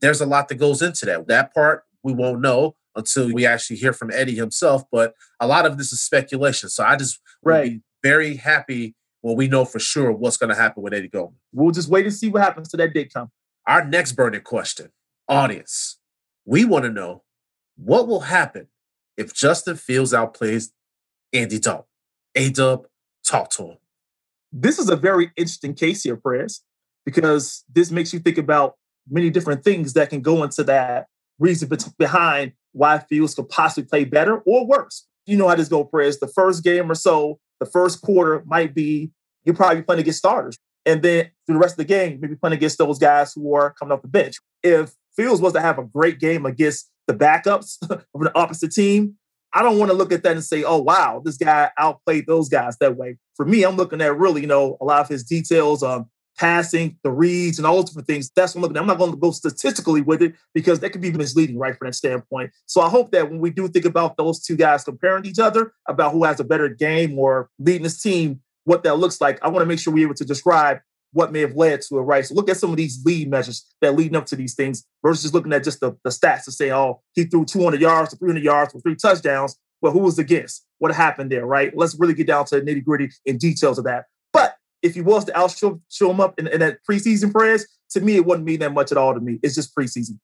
[0.00, 1.28] There's a lot that goes into that.
[1.28, 4.82] That part we won't know until we actually hear from Eddie himself.
[4.92, 6.68] But a lot of this is speculation.
[6.68, 7.80] So I just Right.
[8.02, 11.38] Very happy when we know for sure what's going to happen with Eddie Goldman.
[11.52, 13.30] We'll just wait and see what happens to that date come.
[13.66, 14.90] Our next burning question,
[15.28, 15.98] audience,
[16.44, 17.22] we want to know
[17.76, 18.68] what will happen
[19.16, 20.70] if Justin Fields outplays
[21.32, 21.84] Andy Dalton.
[22.34, 22.86] A Dub,
[23.26, 23.76] talk to him.
[24.52, 26.62] this is a very interesting case here, Prez,
[27.04, 28.74] because this makes you think about
[29.08, 31.06] many different things that can go into that
[31.38, 35.06] reason behind why Fields could possibly play better or worse.
[35.26, 36.18] You know how this go, Prez.
[36.18, 39.12] The first game or so, the first quarter might be
[39.44, 40.58] you're probably playing against starters.
[40.84, 43.72] And then through the rest of the game, maybe playing against those guys who are
[43.72, 44.36] coming off the bench.
[44.64, 49.16] If Fields was to have a great game against the backups of the opposite team,
[49.52, 52.48] I don't want to look at that and say, oh, wow, this guy outplayed those
[52.48, 53.18] guys that way.
[53.36, 56.06] For me, I'm looking at really, you know, a lot of his details on
[56.42, 58.28] passing, the reads, and all those different things.
[58.34, 58.80] That's what I'm looking at.
[58.80, 61.86] I'm not going to go statistically with it because that could be misleading, right, from
[61.86, 62.50] that standpoint.
[62.66, 65.72] So I hope that when we do think about those two guys comparing each other,
[65.88, 69.48] about who has a better game or leading this team, what that looks like, I
[69.48, 70.80] want to make sure we're able to describe
[71.12, 72.26] what may have led to it, right?
[72.26, 75.22] So look at some of these lead measures that leading up to these things versus
[75.22, 78.16] just looking at just the, the stats to say, oh, he threw 200 yards or
[78.16, 79.56] 300 yards with three touchdowns.
[79.80, 80.66] Well, who was against?
[80.78, 81.72] What happened there, right?
[81.76, 84.06] Let's really get down to the nitty gritty and details of that.
[84.82, 88.00] If he was to out show, show him up in, in that preseason prayers, to
[88.00, 89.38] me, it wouldn't mean that much at all to me.
[89.42, 90.18] It's just preseason.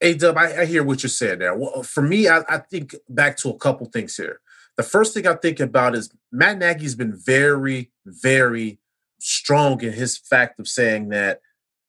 [0.00, 1.54] Hey, Dub, I, I hear what you're saying there.
[1.54, 4.40] Well, uh, for me, I, I think back to a couple things here.
[4.76, 8.78] The first thing I think about is Matt Nagy's been very, very
[9.18, 11.40] strong in his fact of saying that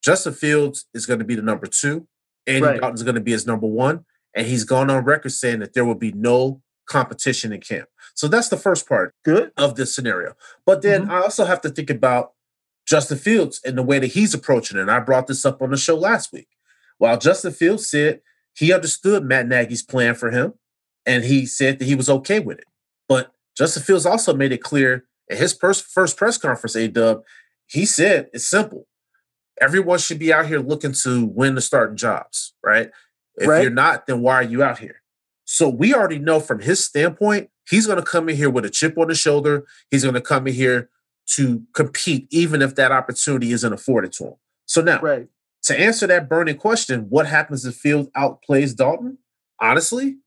[0.03, 2.07] Justin Fields is going to be the number two,
[2.45, 2.81] Andy Right.
[2.81, 4.05] Dalton is going to be his number one,
[4.36, 7.88] and he's gone on record saying that there will be no competition in camp.
[8.13, 9.52] So that's the first part Good.
[9.58, 10.34] of this scenario.
[10.65, 11.12] But then mm-hmm.
[11.12, 12.34] I also have to think about
[12.86, 14.82] Justin Fields and the way that he's approaching it.
[14.82, 16.47] And I brought this up on the show last week.
[16.97, 18.21] While Justin Fields said
[18.54, 20.54] he understood Matt Nagy's plan for him
[21.06, 22.65] and he said that he was okay with it.
[23.08, 27.24] But Justin Fields also made it clear at his first, first press conference, A Dub,
[27.67, 28.88] he said it's simple.
[29.62, 32.89] everyone should be out here looking to win the starting jobs, right?
[33.36, 33.62] If Right.
[33.62, 35.02] you're not, then why are you out here?
[35.45, 38.69] So we already know from his standpoint, he's going to come in here with a
[38.69, 39.65] chip on his shoulder.
[39.89, 40.89] He's going to come in here
[41.38, 44.34] to compete, even if that opportunity isn't afforded to him.
[44.65, 45.27] So now, Right.
[45.63, 49.17] to answer that burning question, what happens if Fields outplays Dalton?
[49.60, 50.17] Honestly,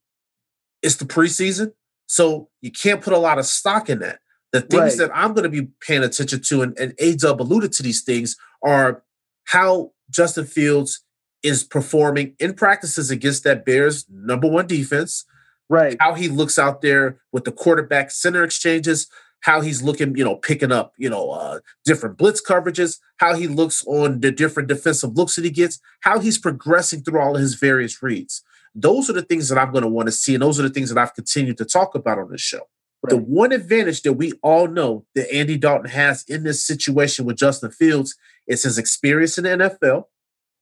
[0.81, 1.73] it's the preseason.
[2.07, 4.19] So you can't put a lot of stock in that.
[4.51, 4.97] The things Right.
[4.99, 8.01] that I'm going to be paying attention to, and, and A Dub alluded to these
[8.03, 9.03] things, are
[9.45, 11.01] how Justin Fields
[11.43, 15.25] is performing in practices against that Bears number one defense,
[15.69, 15.97] Right.
[15.99, 19.07] how he looks out there with the quarterback center exchanges,
[19.41, 23.47] how he's looking, you know, picking up, you know, uh, different blitz coverages, how he
[23.47, 27.41] looks on the different defensive looks that he gets, how he's progressing through all of
[27.41, 28.43] his various reads.
[28.73, 30.69] Those are the things that I'm going to want to see, and those are the
[30.69, 32.61] things that I've continued to talk about on this show.
[33.07, 37.37] The one advantage that we all know that Andy Dalton has in this situation with
[37.37, 38.15] Justin Fields
[38.47, 40.05] is his experience in the NFL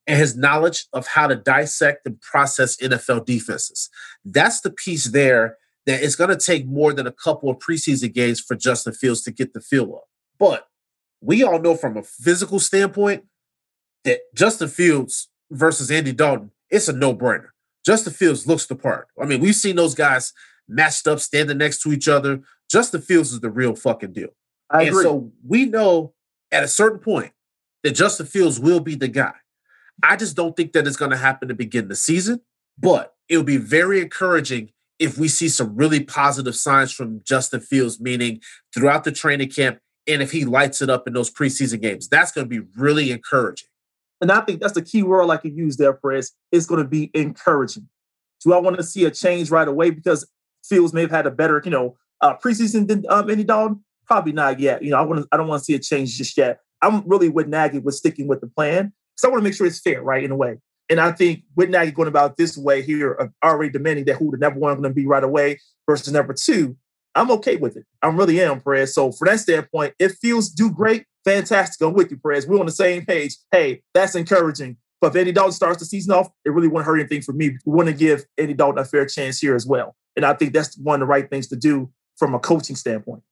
[0.06, 3.90] and his knowledge of how to dissect and process NFL defenses.
[4.26, 8.14] That's the piece there that it's going to take more than a couple of preseason
[8.14, 10.02] games for Justin Fields to get the feel of.
[10.40, 10.68] But
[11.22, 13.26] we all know from a physical standpoint
[14.04, 17.50] that Justin Fields versus Andy Dalton, it's a no-brainer.
[17.86, 19.08] Justin Fields looks the part.
[19.22, 20.34] I mean, we've seen those guys
[20.68, 22.42] matched up, standing next to each other.
[22.70, 24.30] Justin Fields is the real fucking deal.
[24.70, 25.04] I and agree.
[25.04, 26.14] so we know
[26.52, 27.34] at a certain point
[27.84, 29.34] that Justin Fields will be the guy.
[30.02, 32.42] I just don't think that it's going to happen to begin the season,
[32.78, 38.00] but it'll be very encouraging if we see some really positive signs from Justin Fields,
[38.00, 38.40] meaning
[38.74, 42.08] throughout the training camp, and if he lights it up in those preseason games.
[42.08, 43.70] That's going to be really encouraging.
[44.22, 46.32] And I think that's the key word I you use there, Prez.
[46.52, 47.90] It's going to be encouraging.
[48.44, 50.30] Do I want to see a change right away because
[50.64, 53.84] Fields may have had a better, you know, uh, preseason than um, Andy Dalton?
[54.06, 54.82] Probably not yet.
[54.84, 56.60] You know, I want I don't want to see a change just yet.
[56.82, 59.68] I'm really with Nagy with sticking with the plan because I want to make sure
[59.68, 60.58] it's fair, right, in a way.
[60.90, 64.32] And I think with Nagy going about this way here, of already demanding that who
[64.32, 66.76] the number one going to be right away versus number two,
[67.16, 67.86] I'm okay with it.
[68.02, 68.94] I really am, Perez.
[68.94, 71.86] So from that standpoint, if Fields do great, fantastic.
[71.86, 72.48] I'm with you, Perez.
[72.48, 73.38] We're on the same page.
[73.52, 74.78] Hey, that's encouraging.
[75.00, 77.58] But if Andy Dalton starts the season off, it really won't hurt anything for me.
[77.66, 79.96] We want to give Andy Dalton a fair chance here as well.
[80.16, 83.24] And I think that's one of the right things to do from a coaching standpoint.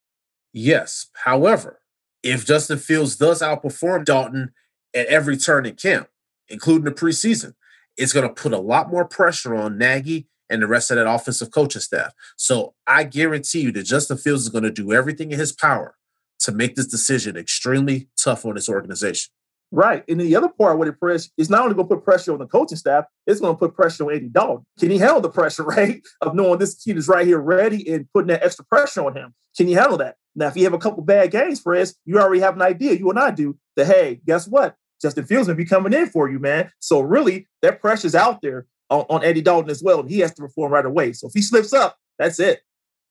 [0.54, 1.08] Yes.
[1.14, 1.80] However,
[2.24, 4.52] if Justin Fields does outperform Dalton
[4.94, 6.08] at every turn in camp,
[6.50, 7.54] including the preseason,
[7.98, 11.10] it's going to put a lot more pressure on Nagy and the rest of that
[11.10, 12.14] offensive coaching staff.
[12.38, 15.96] So I guarantee you that Justin Fields is going to do everything in his power
[16.40, 19.32] to make this decision extremely tough on this organization.
[19.74, 20.04] Right.
[20.10, 22.40] And the other part with it, press is not only going to put pressure on
[22.40, 24.66] the coaching staff, it's going to put pressure on Andy Dalton.
[24.78, 26.02] Can he handle the pressure, right?
[26.20, 29.34] Of knowing this kid is right here ready and putting that extra pressure on him.
[29.56, 30.18] Can he handle that?
[30.36, 33.10] Now, if you have a couple bad games, Perez, you already have an idea, you
[33.10, 34.76] and I do, that hey, guess what?
[35.02, 36.72] Justin Fields will be coming in for you, man.
[36.80, 40.02] So really, that pressure's out there on, on Andy Dalton as well.
[40.02, 41.14] And he has to perform right away.
[41.14, 42.62] So if he slips up, that's it.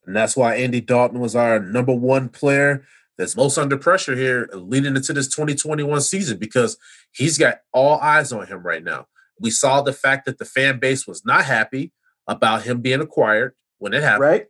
[0.06, 2.84] And that's why Andy Dalton was our number one player
[3.18, 6.78] that's most under pressure here leading into this 2021 season because
[7.12, 9.06] he's got all eyes on him right now.
[9.38, 11.92] We saw the fact that the fan base was not happy
[12.26, 14.20] about him being acquired when it happened.
[14.22, 14.46] Right?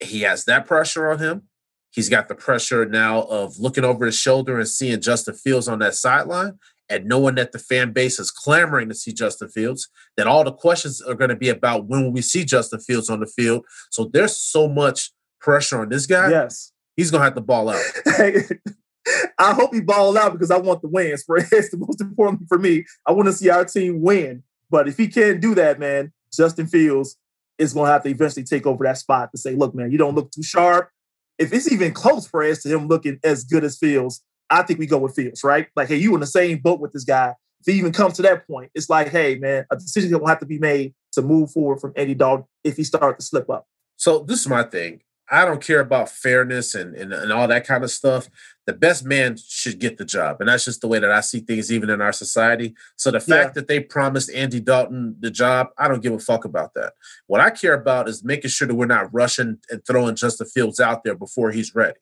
[0.00, 1.42] He has that pressure on him.
[1.90, 5.78] He's got the pressure now of looking over his shoulder and seeing Justin Fields on
[5.80, 6.58] that sideline
[6.90, 10.52] and knowing that the fan base is clamoring to see Justin Fields, that all the
[10.52, 13.64] questions are going to be about when will we see Justin Fields on the field.
[13.90, 16.30] So there's so much pressure on this guy.
[16.30, 16.72] Yes.
[16.96, 17.82] He's going to have to ball out.
[19.38, 21.22] I hope he ball out because I want the wins.
[21.22, 22.84] For it's the most important for me.
[23.06, 24.42] I want to see our team win.
[24.68, 27.16] But if he can't do that, man, Justin Fields
[27.58, 29.98] is going to have to eventually take over that spot to say, "Look, man, you
[29.98, 30.90] don't look too sharp."
[31.38, 34.78] If it's even close, for Perez, to him looking as good as Fields, I think
[34.78, 35.68] we go with Fields, right?
[35.76, 37.34] Like, hey, you in the same boat with this guy.
[37.60, 40.40] If he even comes to that point, it's like, hey, man, a decision will have
[40.40, 43.66] to be made to move forward from Andy Dalton if he starts to slip up.
[43.96, 45.02] So this is my thing.
[45.32, 48.28] I don't care about fairness and, and, and all that kind of stuff.
[48.66, 50.40] The best man should get the job.
[50.40, 52.74] And that's just the way that I see things, even in our society.
[52.96, 53.52] So the fact Yeah.
[53.60, 56.94] that they promised Andy Dalton the job, I don't give a fuck about that.
[57.28, 60.80] What I care about is making sure that we're not rushing and throwing Justin Fields
[60.80, 61.98] out there before he's ready.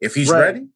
[0.00, 0.40] If he's Right.
[0.40, 0.66] ready,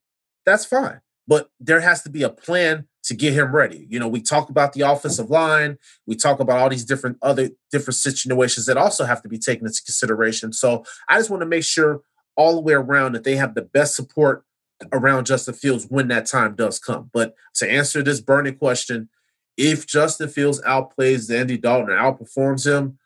[0.45, 1.01] that's fine.
[1.27, 3.87] But there has to be a plan to get him ready.
[3.89, 7.51] You know, we talk about the offensive line, we talk about all these different other
[7.71, 10.53] different situations that also have to be taken into consideration.
[10.53, 12.03] So I just want to make sure
[12.37, 14.45] all the way around that they have the best support
[14.93, 17.11] around Justin Fields when that time does come.
[17.13, 19.09] But to answer this burning question,
[19.57, 22.99] if Justin Fields outplays Andy Dalton and outperforms him,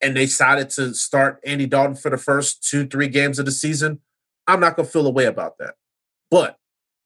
[0.00, 3.52] and they decided to start Andy Dalton for the first two, three games of the
[3.52, 4.00] season,
[4.46, 5.74] I'm not to feel a way about that.
[6.30, 6.58] But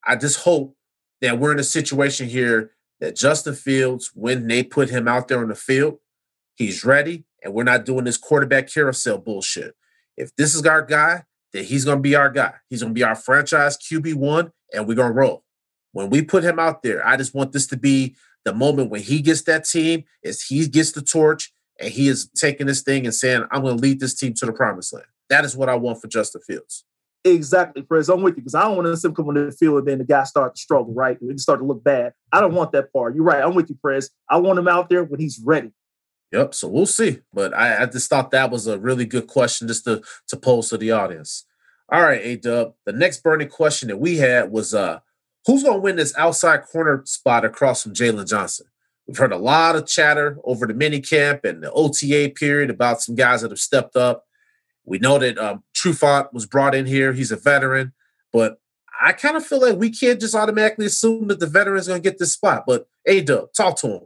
[0.09, 0.75] I just hope
[1.21, 5.41] that we're in a situation here that Justin Fields, when they put him out there
[5.41, 5.99] on the field,
[6.55, 9.77] he's ready, and we're not doing this quarterback carousel bullshit.
[10.17, 12.55] If this is our guy, then he's going to be our guy.
[12.71, 15.45] He's going to be our franchise QB1, and we're going to roll.
[15.93, 19.03] When we put him out there, I just want this to be the moment when
[19.03, 23.05] he gets that team, is he gets the torch, and he is taking this thing
[23.05, 25.07] and saying, I'm going to lead this team to the promised land.
[25.29, 26.85] That is what I want for Justin Fields.
[27.25, 28.09] Exactly, Prez.
[28.09, 29.89] I'm with you because I don't want to see him come on the field and
[29.89, 31.21] then the guy start to struggle, right?
[31.21, 32.13] And start to look bad.
[32.33, 33.15] I don't want that part.
[33.15, 33.43] You're right.
[33.43, 34.11] I'm with you, Prez.
[34.29, 35.73] I want him out there when he's ready.
[36.33, 36.55] Yep.
[36.55, 37.21] So we'll see.
[37.33, 40.69] But I, I just thought that was a really good question just to, to pose
[40.69, 41.45] to the audience.
[41.91, 42.75] All right, A Dub.
[42.85, 45.01] The next burning question that we had was uh
[45.47, 48.67] who's gonna win this outside corner spot across from Jaylon Johnson?
[49.07, 53.01] We've heard a lot of chatter over the mini camp and the OTA period about
[53.01, 54.25] some guys that have stepped up.
[54.85, 57.13] We know that um, Trufant was brought in here.
[57.13, 57.93] He's a veteran,
[58.33, 58.61] but
[59.01, 62.03] I kind of feel like we can't just automatically assume that the veteran is going
[62.03, 62.65] to get this spot.
[62.67, 64.01] But A Dub, talk to him.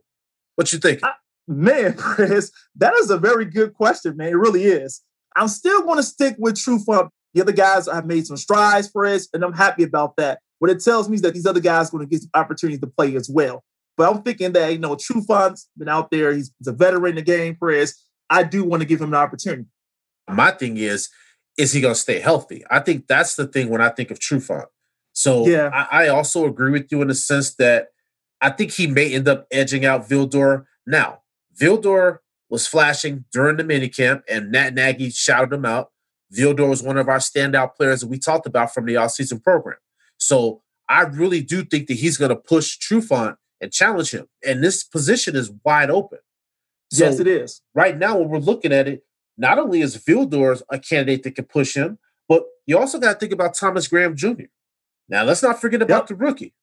[0.57, 1.01] What you think?
[1.49, 4.29] Man, Chris, that is a very good question, man.
[4.29, 5.03] It really is.
[5.35, 7.09] I'm still going to stick with Trufant.
[7.35, 10.41] The other guys have made some strides for us, and I'm happy about that.
[10.59, 12.87] What it tells me is that these other guys are going to get opportunities to
[12.87, 13.65] play as well.
[13.97, 16.33] But I'm thinking that, you know, Trufant's been out there.
[16.33, 18.03] He's, he's a veteran in the game, Perez.
[18.29, 19.65] I do want to give him an opportunity.
[20.29, 21.09] My thing is,
[21.57, 22.65] is he going to stay healthy?
[22.71, 24.67] I think that's the thing when I think of Trufant.
[25.13, 25.69] So yeah.
[25.73, 27.89] I, I, also agree with you in the sense that
[28.41, 30.65] I think he may end up edging out Vildor.
[30.87, 31.21] Now,
[31.61, 35.91] Vildor was flashing during the minicamp, and Matt Nagy shouted him out.
[36.35, 39.79] Vildor was one of our standout players that we talked about from the offseason program.
[40.17, 44.27] So I really do think that he's going to push Trufant and challenge him.
[44.47, 46.19] And this position is wide open.
[46.91, 47.63] So yes, it is.
[47.75, 49.03] Right now, when we're looking at it,
[49.37, 53.19] not only is Vildor a candidate that can push him, but you also got to
[53.19, 54.45] think about Thomas Graham Jr.
[55.09, 56.07] Now, let's not forget about yep.
[56.09, 56.55] the rookie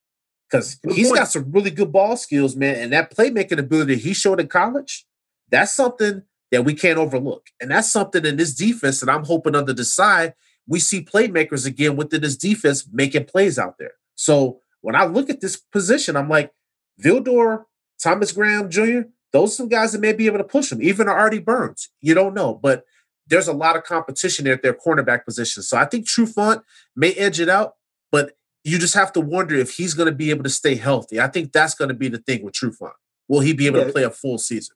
[0.49, 1.19] because he's point.
[1.19, 2.75] got some really good ball skills, man.
[2.75, 5.05] And that playmaking ability he showed in college,
[5.49, 7.47] that's something that we can't overlook.
[7.61, 10.33] And that's something in this defense that I'm hoping under the side,
[10.67, 13.93] we see playmakers again within this defense making plays out there.
[14.15, 16.51] So when I look at this position, I'm like,
[17.01, 17.65] Vildor,
[18.01, 21.07] Thomas Graham Jr., those are some guys that may be able to push him, even
[21.07, 21.89] Artie Burns.
[22.01, 22.83] You don't know, but
[23.27, 25.61] there's a lot of competition there at their cornerback position.
[25.61, 26.63] So I think Trufant
[26.95, 27.75] may edge it out,
[28.11, 31.19] but you just have to wonder if he's going to be able to stay healthy.
[31.19, 32.93] I think that's going to be the thing with Trufant.
[33.27, 33.85] Will he be able yeah.
[33.85, 34.75] to play a full season?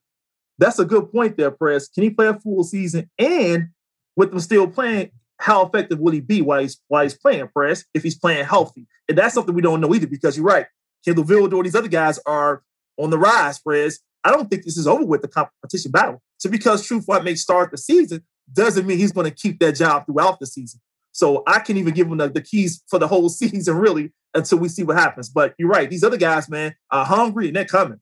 [0.59, 1.89] That's a good point there, Prez.
[1.89, 3.09] Can he play a full season?
[3.17, 3.69] And
[4.15, 7.85] with him still playing, how effective will he be while he's while he's playing, Prez,
[7.95, 8.87] if he's playing healthy?
[9.09, 10.67] And that's something we don't know either, because you're right.
[11.03, 12.61] Kindle Vildor, these other guys are
[12.97, 13.99] on the rise, Prez.
[14.23, 16.21] I don't think this is over with the competition battle.
[16.37, 20.05] So because Trufant may start the season doesn't mean he's going to keep that job
[20.05, 20.79] throughout the season.
[21.11, 24.57] So I can't even give him the, the, keys for the whole season, really, until
[24.57, 25.29] we see what happens.
[25.29, 27.99] But you're right; these other guys, man, are hungry and they're coming.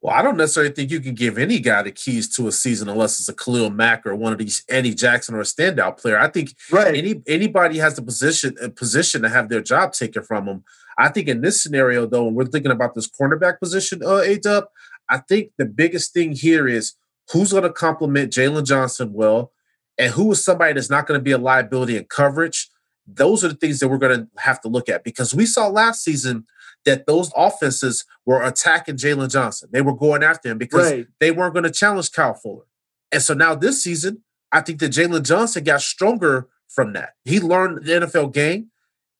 [0.00, 2.88] Well, I don't necessarily think you can give any guy the keys to a season
[2.88, 6.18] unless it's a Khalil Mack or one of these Eddie Jackson or a standout player.
[6.18, 6.96] I think right.
[6.96, 10.64] any anybody has the position a position to have their job taken from them.
[10.98, 14.38] I think in this scenario, though, when we're thinking about this cornerback position, uh, A
[14.38, 14.64] Dub,
[15.12, 16.94] I think the biggest thing here is
[17.30, 19.52] who's going to complement Jaylon Johnson well,
[19.98, 22.70] and who is somebody that's not going to be a liability in coverage.
[23.06, 25.68] Those are the things that we're going to have to look at because we saw
[25.68, 26.46] last season
[26.86, 29.68] that those offenses were attacking Jaylon Johnson.
[29.70, 31.06] They were going after him because right.
[31.20, 32.64] they weren't going to challenge Kyle Fuller.
[33.12, 37.10] And so now this season, I think that Jaylon Johnson got stronger from that.
[37.26, 38.70] He learned the NFL game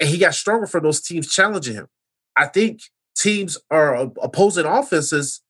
[0.01, 1.89] and he got stronger from those teams challenging him.
[2.35, 2.81] I think
[3.15, 5.43] teams are opposing offenses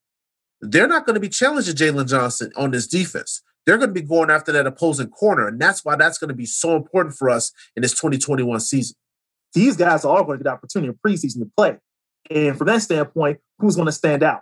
[0.71, 3.41] they're not going to be challenging Jaylon Johnson on this defense.
[3.65, 5.47] They're going to be going after that opposing corner.
[5.47, 8.95] And that's why that's going to be so important for us in this 2021 season.
[9.53, 11.77] These guys are all going to get the opportunity in preseason to play.
[12.29, 14.41] And from that standpoint, who's going to stand out?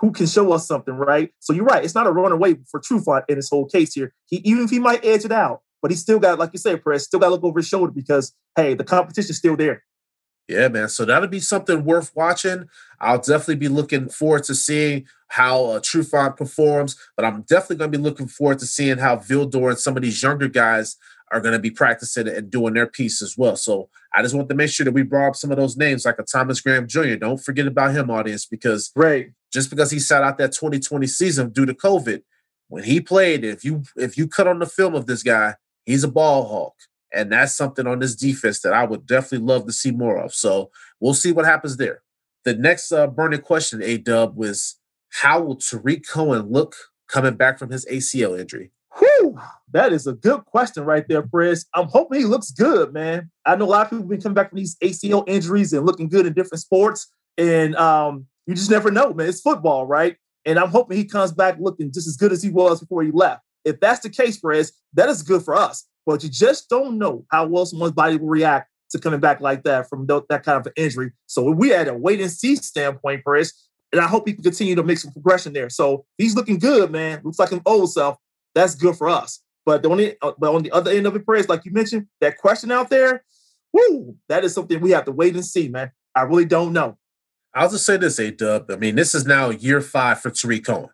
[0.00, 1.30] Who can show us something, right?
[1.40, 1.84] So you're right.
[1.84, 4.12] It's not a runaway for Trufant in this whole case here.
[4.26, 6.82] He even if he might edge it out, but he still got, like you said,
[6.82, 9.82] Prez, still got to look over his shoulder because hey, the competition's still there.
[10.48, 10.88] Yeah, man.
[10.88, 12.68] So that'll be something worth watching.
[13.00, 17.92] I'll definitely be looking forward to seeing how uh, Trufant performs, but I'm definitely going
[17.92, 20.96] to be looking forward to seeing how Vildor and some of these younger guys
[21.32, 23.56] are going to be practicing and doing their piece as well.
[23.56, 26.04] So I just want to make sure that we brought up some of those names,
[26.04, 27.16] like a Thomas Graham Jr.
[27.16, 29.30] Don't forget about him, audience, because right.
[29.52, 32.22] just because he sat out that 2020 season due to COVID,
[32.68, 36.04] when he played, if you if you cut on the film of this guy, he's
[36.04, 36.74] a ball hawk.
[37.14, 40.34] And that's something on this defense that I would definitely love to see more of.
[40.34, 42.02] So we'll see what happens there.
[42.44, 44.76] The next uh, burning question, A Dub, was
[45.10, 46.74] how will Tarik Cohen look
[47.08, 48.72] coming back from his ACL injury?
[48.98, 49.38] Whew,
[49.72, 51.66] that is a good question right there, Prez.
[51.74, 53.30] I'm hoping he looks good, man.
[53.44, 55.84] I know a lot of people have been coming back from these ACL injuries and
[55.86, 57.08] looking good in different sports.
[57.36, 59.28] And um, You just never know, man.
[59.28, 60.16] It's football, right?
[60.44, 63.10] And I'm hoping he comes back looking just as good as he was before he
[63.10, 63.42] left.
[63.64, 65.86] If that's the case, Perez, that is good for us.
[66.06, 69.64] But you just don't know how well someone's body will react to coming back like
[69.64, 71.12] that from that kind of an injury.
[71.26, 73.52] So we had a wait and see standpoint, Perez,
[73.92, 75.70] and I hope he can continue to make some progression there.
[75.70, 77.20] So he's looking good, man.
[77.24, 78.18] Looks like an old self.
[78.54, 79.40] That's good for us.
[79.66, 82.06] But the only, uh, but on the other end of it, Perez, like you mentioned,
[82.20, 83.24] that question out there,
[83.72, 85.90] whoo, that is something we have to wait and see, man.
[86.14, 86.98] I really don't know.
[87.54, 88.70] I'll just say this, A Dub.
[88.70, 90.90] I mean, this is now year five for Tarik Cohen.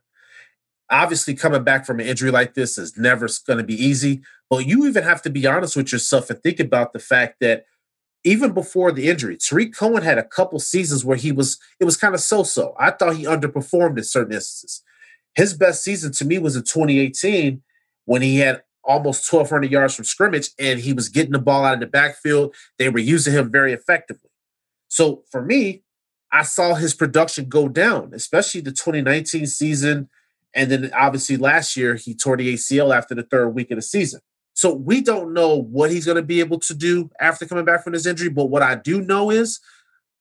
[0.91, 4.66] Obviously, coming back from an injury like this is never going to be easy, but
[4.66, 7.64] you even have to be honest with yourself and think about the fact that
[8.24, 11.97] even before the injury, Tarik Cohen had a couple seasons where he was it was
[11.97, 12.74] kind of so-so.
[12.78, 14.82] I thought he underperformed in certain instances.
[15.34, 17.62] His best season to me was in 2018
[18.05, 21.74] when he had almost 1,200 yards from scrimmage and he was getting the ball out
[21.74, 22.55] of the backfield.
[22.78, 24.30] They were using him very effectively.
[24.88, 25.82] So for me,
[26.32, 30.09] I saw his production go down, especially the 2019 season.
[30.55, 33.82] And then obviously last year, he tore the ACL after the third week of the
[33.82, 34.20] season.
[34.55, 37.84] So we don't know what he's going to be able to do after coming back
[37.84, 38.28] from his injury.
[38.28, 39.61] But what I do know is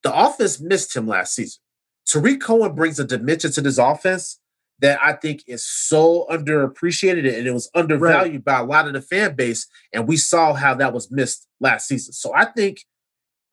[0.03, 1.59] the offense missed him last season.
[2.05, 4.39] Tarik Cohen brings a dimension to this offense
[4.79, 8.45] that I think is so underappreciated and it was undervalued right.
[8.45, 9.67] by a lot of the fan base.
[9.93, 12.13] And we saw how that was missed last season.
[12.13, 12.85] So I think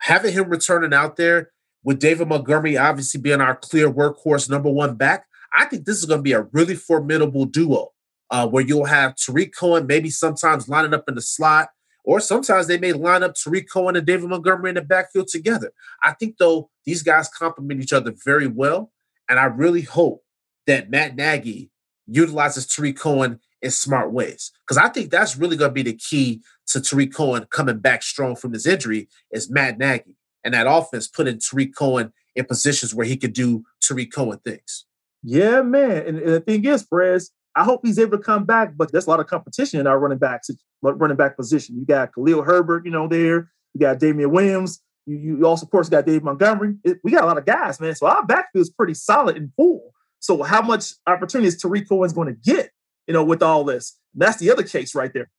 [0.03, 1.51] having him returning out there
[1.83, 6.05] with David Montgomery obviously being our clear workhorse number one back, I think this is
[6.05, 7.93] going to be a really formidable duo
[8.31, 11.71] uh, where you'll have Tarik Cohen maybe sometimes lining up in the slot,
[12.05, 15.73] or sometimes they may line up Tarik Cohen and David Montgomery in the backfield together.
[16.03, 18.93] I think, though, these guys complement each other very well.
[19.29, 20.23] And I really hope
[20.67, 21.71] that Matt Nagy
[22.07, 24.53] utilizes Tarik Cohen in smart ways.
[24.67, 28.03] Because I think that's really going to be the key to Tarik Cohen coming back
[28.03, 32.95] strong from his injury is Matt Nagy and that offense putting Tarik Cohen in positions
[32.95, 34.85] where he could do Tarik Cohen things.
[35.23, 36.07] Yeah, man.
[36.07, 39.07] And, and the thing is, Perez, I hope he's able to come back, but there's
[39.07, 40.51] a lot of competition in our running backs,
[40.83, 41.77] running back position.
[41.79, 43.51] You got Khalil Herbert, you know, there.
[43.75, 44.83] You got Damien Williams.
[45.07, 46.77] You, you also, of course, got Dave Montgomery.
[46.85, 47.95] It, we got a lot of guys, man.
[47.95, 49.93] So our backfield is pretty solid and full.
[50.19, 52.71] So how much opportunity is Tarik Cohen's going to get,
[53.07, 53.99] you know, with all this?
[54.15, 55.31] That's the other case right there.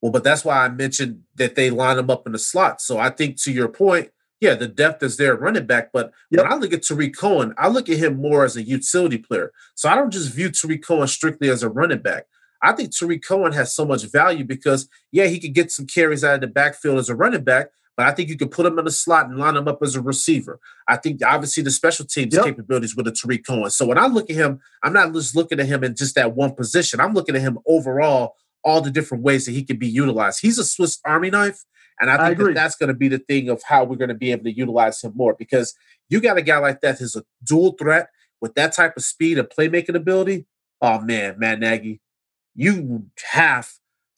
[0.00, 2.80] Well, but that's why I mentioned that they line him up in the slot.
[2.80, 4.10] So I think to your point,
[4.42, 5.90] yeah, the depth is there running back.
[5.92, 6.42] But yep.
[6.42, 9.52] when I look at Tarik Cohen, I look at him more as a utility player.
[9.76, 12.26] So I don't just view Tarik Cohen strictly as a running back.
[12.60, 16.24] I think Tarik Cohen has so much value because, yeah, he could get some carries
[16.24, 18.80] out of the backfield as a running back, but I think you could put him
[18.80, 20.58] in the slot and line him up as a receiver.
[20.88, 22.44] I think obviously the special teams yep.
[22.44, 23.70] capabilities with a Tarik Cohen.
[23.70, 26.34] So when I look at him, I'm not just looking at him in just that
[26.34, 26.98] one position.
[26.98, 28.34] I'm looking at him overall,
[28.64, 30.40] all the different ways that he can be utilized.
[30.42, 31.64] He's a Swiss Army knife
[32.02, 34.08] and I think I that that's going to be the thing of how we're going
[34.08, 35.74] to be able to utilize him more because
[36.08, 38.08] you got a guy like that who's a dual threat
[38.40, 40.46] with that type of speed and playmaking ability.
[40.80, 42.00] Oh man, Matt Nagy,
[42.56, 43.70] you have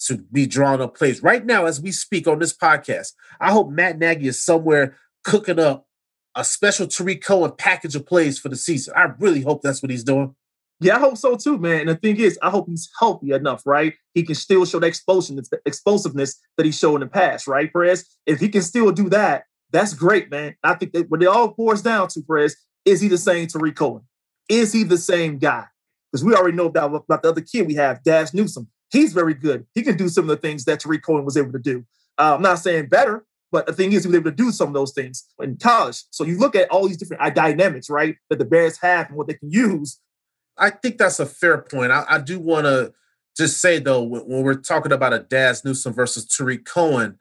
[0.06, 3.12] to be drawing up plays right now as we speak on this podcast.
[3.38, 5.86] I hope Matt Nagy is somewhere cooking up
[6.34, 8.94] a special Tarik Cohen package of plays for the season.
[8.96, 10.34] I really hope that's what he's doing.
[10.80, 11.80] Yeah, I hope so too, man.
[11.80, 13.94] And the thing is, I hope he's healthy enough, right?
[14.12, 17.72] He can still show the explosiveness, the explosiveness that he showed in the past, right,
[17.72, 18.04] Perez?
[18.26, 20.56] If he can still do that, that's great, man.
[20.62, 23.76] I think that what it all boils down to, Perez, is he the same Tarik
[23.76, 24.02] Cohen?
[24.48, 25.64] Is he the same guy?
[26.12, 28.68] Because we already know about, about the other kid we have, Dazz Newsome.
[28.90, 29.66] He's very good.
[29.74, 31.84] He can do some of the things that Tarik Cohen was able to do.
[32.18, 34.68] Uh, I'm not saying better, but the thing is, he was able to do some
[34.68, 36.02] of those things in college.
[36.10, 39.26] So you look at all these different dynamics, right, that the Bears have and what
[39.26, 39.98] they can use
[40.56, 41.92] I think that's a fair point.
[41.92, 42.92] I, I do want to
[43.36, 47.18] just say though, when, we're talking about a Dazz Newsome versus Tarik Cohen,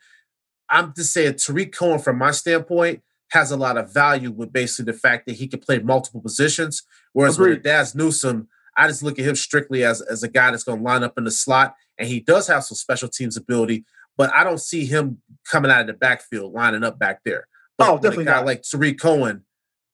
[0.70, 4.92] I'm just saying Tarik Cohen, from my standpoint, has a lot of value with basically
[4.92, 6.84] the fact that he can play multiple positions.
[7.14, 7.56] Whereas Agreed.
[7.56, 10.80] with Dazz Newsome, I just look at him strictly as, as a guy that's going
[10.80, 13.86] to line up in the slot, and he does have some special teams ability,
[14.18, 17.48] but I don't see him coming out of the backfield lining up back there.
[17.78, 18.46] But oh, definitely a guy not.
[18.46, 19.44] like Tarik Cohen,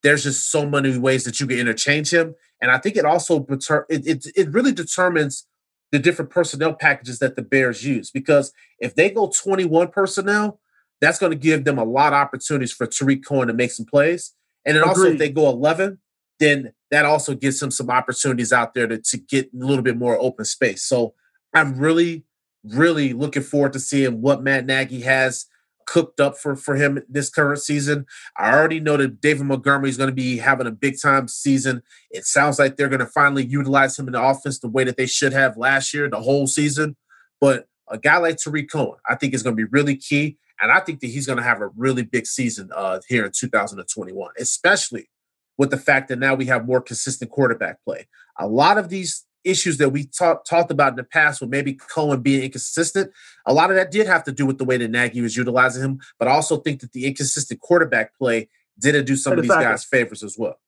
[0.04, 3.46] there's just so many ways that you can interchange him, and I think it also
[3.50, 5.48] it, it, it really determines
[5.92, 8.12] the different personnel packages that the Bears use.
[8.12, 10.60] Because if they go 21 personnel,
[11.02, 13.86] that's going to give them a lot of opportunities for Tarik Cohen to make some
[13.86, 14.34] plays.
[14.66, 14.90] And then Agreed.
[14.90, 16.00] also if they go 11,
[16.40, 19.98] then that also gives him some opportunities out there to, to get a little bit
[19.98, 20.84] more open space.
[20.84, 21.14] So
[21.54, 22.26] I'm really,
[22.64, 25.46] really looking forward to seeing what Matt Nagy has
[25.90, 28.06] cooked up for for him this current season.
[28.38, 31.82] I already know that David Montgomery is going to be having a big time season.
[32.12, 34.98] It sounds like they're going to finally utilize him in the offense the way that
[34.98, 36.96] they should have last year, the whole season.
[37.42, 40.38] But a guy like Tarik Cohen, I think is going to be really key.
[40.62, 43.32] And I think that he's going to have a really big season uh, here in
[43.32, 45.10] 2021, especially
[45.58, 48.08] with the fact that now we have more consistent quarterback play.
[48.38, 51.74] A lot of these issues that we talk, talked about in the past with maybe
[51.74, 53.12] Cohen being inconsistent,
[53.46, 55.84] a lot of that did have to do with the way that Nagy was utilizing
[55.84, 56.00] him.
[56.18, 59.84] But I also think that the inconsistent quarterback play didn't do some of these guys
[59.84, 60.60] favors as well.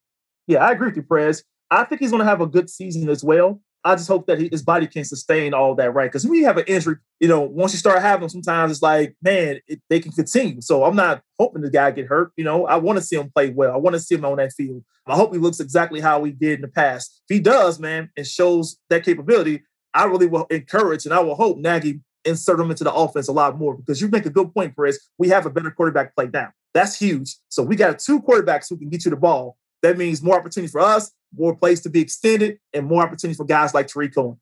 [0.47, 1.43] Yeah, I agree with you, Prez.
[1.69, 3.61] I think he's going to have a good season as well.
[3.83, 6.05] I just hope that he, his body can sustain all that, right?
[6.05, 8.81] Because when you have an injury, you know, once you start having them, sometimes it's
[8.81, 10.61] like, man, it, they can continue.
[10.61, 12.31] So I'm not hoping the guy get hurt.
[12.37, 13.73] You know, I want to see him play well.
[13.73, 14.83] I want to see him on that field.
[15.07, 17.21] I hope he looks exactly how he did in the past.
[17.27, 19.63] If he does, man, and shows that capability,
[19.93, 23.33] I really will encourage and I will hope Nagy insert him into the offense a
[23.33, 24.99] lot more because you make a good point, Chris.
[25.17, 26.49] We have a better quarterback play now.
[26.73, 27.35] That's huge.
[27.49, 29.57] So we got two quarterbacks who can get you the ball.
[29.81, 33.45] That means more opportunity for us more place to be extended, and more opportunities for
[33.45, 34.39] guys like Tarik Cohen.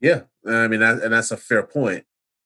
[0.00, 2.04] Yeah, I mean, that, and that's a fair point.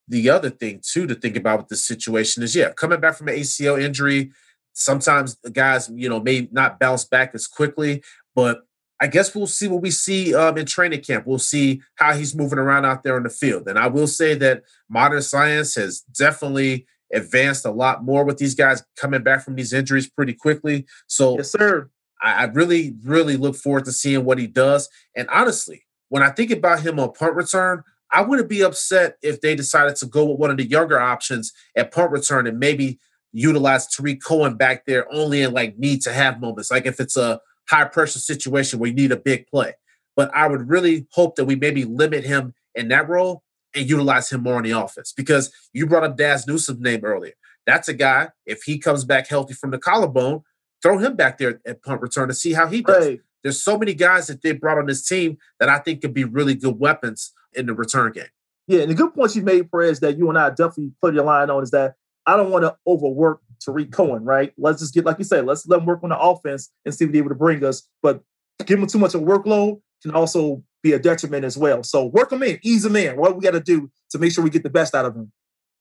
[0.09, 3.29] The other thing too to think about with this situation is, yeah, coming back from
[3.29, 4.31] an ACL injury,
[4.73, 8.03] sometimes the guys, you know, may not bounce back as quickly,
[8.35, 8.63] but
[9.01, 11.27] I guess we'll see what we see um, in training camp.
[11.27, 13.69] We'll see how he's moving around out there in the field.
[13.69, 18.55] And I will say that modern science has definitely advanced a lot more with these
[18.55, 20.87] guys coming back from these injuries pretty quickly.
[21.09, 21.91] So, yes, sir.
[22.23, 24.89] I, I really, really look forward to seeing what he does.
[25.17, 29.41] And honestly, when I think about him on punt return, I wouldn't be upset if
[29.41, 33.01] they decided to go with one of the younger options at punt return and maybe
[33.33, 37.17] utilize Tarik Cohen back there only in like need to have moments, like if it's
[37.17, 39.75] a high pressure situation where you need a big play.
[40.15, 43.43] But I would really hope that we maybe limit him in that role
[43.75, 47.35] and utilize him more in the offense because you brought up Dazz Newsome's name earlier.
[47.67, 50.43] That's a guy, if he comes back healthy from the collarbone,
[50.87, 53.07] throw him back there at punt return to see how he does.
[53.07, 53.21] Right.
[53.43, 56.25] There's so many guys that they brought on this team that I think could be
[56.25, 58.25] really good weapons in the return game.
[58.69, 61.25] Yeah, and the good points you made, Perez, that you and I definitely put your
[61.25, 61.95] line on is that
[62.27, 64.53] I don't want to overwork Tarik Cohen, right?
[64.59, 67.05] Let's just get, like you said, let's let him work on the offense and see
[67.05, 67.89] what he's able to bring us.
[68.03, 68.23] But
[68.65, 71.83] give him too much of a workload can also be a detriment as well.
[71.83, 73.17] So work him in, ease him in.
[73.17, 75.33] What we got to do to make sure we get the best out of him.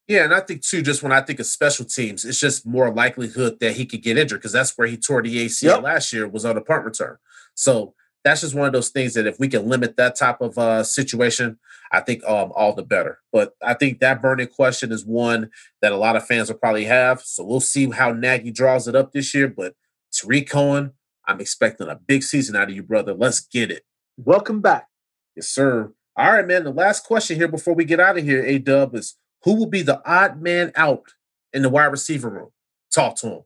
[0.08, 2.94] Yeah, and I think too, just when I think of special teams, it's just more
[2.94, 5.82] likelihood that he could get injured because that's where he tore the ACL yep.
[5.82, 7.18] last year was on a punt return.
[7.56, 10.58] So that's just one of those things that if we can limit that type of
[10.58, 11.58] uh, situation,
[11.92, 13.20] I think um, all the better.
[13.32, 15.50] But I think that burning question is one
[15.82, 17.22] that a lot of fans will probably have.
[17.22, 19.48] So we'll see how Nagy draws it up this year.
[19.48, 19.76] But
[20.12, 20.94] Tarik Cohen,
[21.28, 23.14] I'm expecting a big season out of you, brother.
[23.14, 23.84] Let's get it.
[24.18, 24.88] Welcome back.
[25.36, 25.94] Yes, sir.
[26.16, 26.64] All right, man.
[26.64, 29.68] The last question here before we get out of here, A Dub, is who will
[29.68, 31.14] be the odd man out
[31.54, 32.50] in the wide receiver room?
[32.94, 33.42] Talk to him.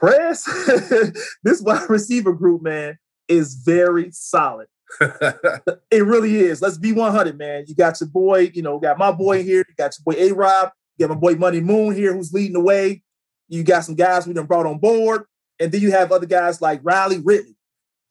[0.00, 0.44] Prez.
[1.44, 2.98] this wide receiver group, man,
[3.28, 4.66] is very solid.
[5.00, 6.60] it really is.
[6.60, 7.64] Let's be 100, man.
[7.68, 9.64] You got your boy, you know, got my boy here.
[9.68, 10.70] You got your boy A Rob.
[10.96, 13.02] You got my boy Money Moon here who's leading the way.
[13.48, 15.24] You got some guys we done brought on board.
[15.60, 17.56] And then you have other guys like Riley Ridley,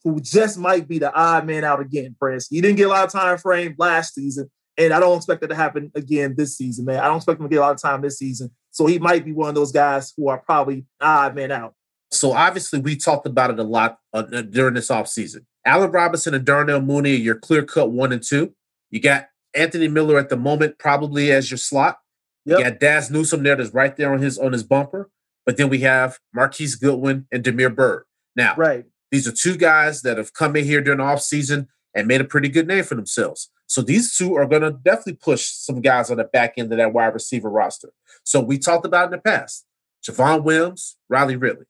[0.04, 2.48] who just might be the odd man out again, Prez.
[2.48, 5.48] He didn't get a lot of time frame last season, and I don't expect that
[5.48, 7.00] to happen again this season, man.
[7.00, 8.52] I don't expect him to get a lot of time this season.
[8.72, 11.76] So he might be one of those guys who are probably odd man out.
[12.12, 15.46] So obviously, we talked about it a lot uh, during this offseason.
[15.66, 18.54] Allen Robinson and Darnell Mooney are your clear cut one and two.
[18.90, 22.00] You got Anthony Miller at the moment, probably as your slot.
[22.46, 22.58] Yep.
[22.58, 25.10] You got Dazz Newsome there that's right there on his on his bumper.
[25.46, 28.04] But then we have Marquise Goodwin and Damiere Byrd.
[28.36, 28.86] Now, right.
[29.12, 32.26] these are two guys that have come in here during the offseason and made a
[32.26, 33.50] pretty good name for themselves.
[33.72, 36.78] So these two are going to definitely push some guys on the back end of
[36.78, 37.94] that wide receiver roster.
[38.26, 39.66] So we talked about in the past
[40.06, 41.68] Javon Wims, Riley Ridley.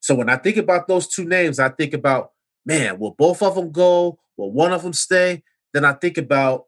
[0.00, 2.32] So when I think about those two names, I think about,
[2.66, 4.18] man, will both of them go?
[4.36, 5.44] Will one of them stay?
[5.72, 6.64] Then I think about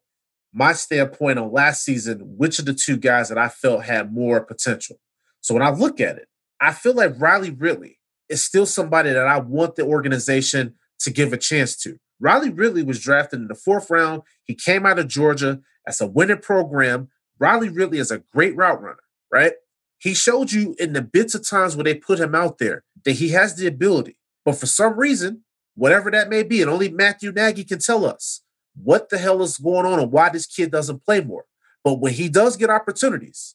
[0.52, 4.40] my standpoint on last season, which of the two guys that I felt had more
[4.40, 5.00] potential.
[5.40, 6.28] So when I look at it,
[6.60, 11.32] I feel like Riley Ridley is still somebody that I want the organization to give
[11.32, 11.98] a chance to.
[12.20, 14.22] Riley Ridley was drafted in the fourth round.
[14.44, 17.08] He came out of Georgia as a winning program.
[17.38, 19.52] Riley Ridley is a great route runner, right?
[19.98, 23.12] He showed you in the bits of times where they put him out there that
[23.12, 24.18] he has the ability.
[24.44, 25.44] But for some reason,
[25.74, 28.42] whatever that may be, and only Matthew Nagy can tell us
[28.74, 31.46] what the hell is going on and why this kid doesn't play more.
[31.82, 33.54] But when he does get opportunities,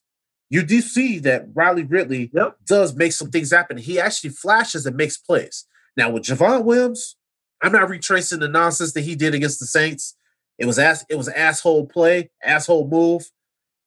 [0.49, 2.57] you do see that Riley Ridley yep.
[2.65, 3.77] does make some things happen.
[3.77, 5.65] He actually flashes and makes plays.
[5.95, 7.15] Now with Javon Wims,
[7.61, 10.15] I'm not retracing the nonsense that he did against the Saints.
[10.57, 13.31] It was ass, it was asshole play, asshole move.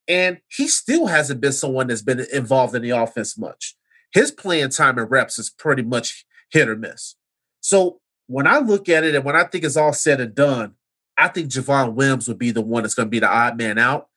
[0.07, 3.75] And he still hasn't been someone that's been involved in the offense much.
[4.11, 7.15] His playing time and reps is pretty much hit or miss.
[7.61, 10.75] So when I look at it and when I think it's all said and done,
[11.17, 13.77] I think Javon Wims would be the one that's going to be the odd man
[13.77, 14.09] out.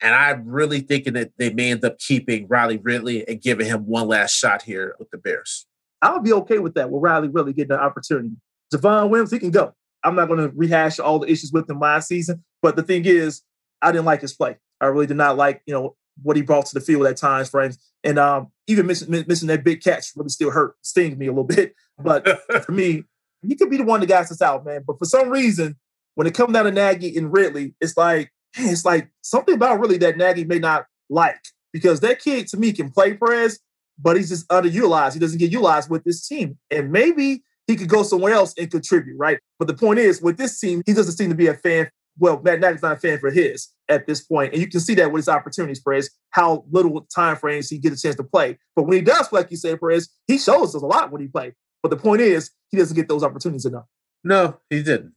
[0.00, 3.86] And I'm really thinking that they may end up keeping Riley Ridley and giving him
[3.86, 5.66] one last shot here with the Bears.
[6.02, 8.36] I'll be okay with that with Riley Ridley getting the opportunity.
[8.72, 9.72] Javon Wims, he can go.
[10.04, 13.04] I'm not going to rehash all the issues with him last season, but the thing
[13.04, 13.42] is,
[13.82, 14.56] I didn't like his play.
[14.80, 17.50] I really did not like, you know, what he brought to the field at times,
[17.50, 21.30] frames, and um, even missing missing that big catch really still hurt, stings me a
[21.30, 21.74] little bit.
[21.98, 23.04] But for me,
[23.46, 24.82] he could be the one that got us out, man.
[24.86, 25.76] But for some reason,
[26.14, 29.98] when it comes down to Nagy and Ridley, it's like it's like something about really
[29.98, 31.40] that Nagy may not like
[31.72, 33.58] because that kid to me can play press,
[33.98, 35.14] but he's just underutilized.
[35.14, 38.70] He doesn't get utilized with this team, and maybe he could go somewhere else and
[38.70, 39.38] contribute, right?
[39.58, 41.90] But the point is, with this team, he doesn't seem to be a fan.
[42.18, 44.94] Well, Matt Nagy's not a fan for his at this point, and you can see
[44.94, 48.58] that with his opportunities, Perez, how little time frames he gets a chance to play.
[48.74, 51.28] But when he does like you say, Perez, he shows us a lot when he
[51.28, 51.52] plays.
[51.82, 53.84] But the point is, he doesn't get those opportunities enough.
[54.24, 55.12] No, he didn't.